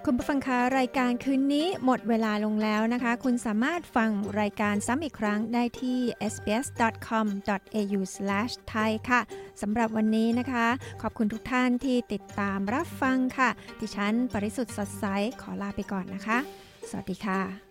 [0.06, 6.00] คุณผู้ฟังคะรายการคืนนี้หมดเวลาลงแล้วนะคะ คุณสามารถฟังรายการซ้ำอีกครั้งได้ที่
[6.34, 9.22] sbs.com.au/thai ค่ะ
[9.62, 10.68] สำหรับวันนี้นะคะ
[11.02, 13.50] ขอบคุณทุกท่านที่ติดตามรับฟังค่ะ
[13.82, 15.06] ดิฉันปริสุทธ์สดใส
[15.42, 16.38] ขอลาไปก่อนนะคะ
[16.90, 17.71] สวัสดีค่ะ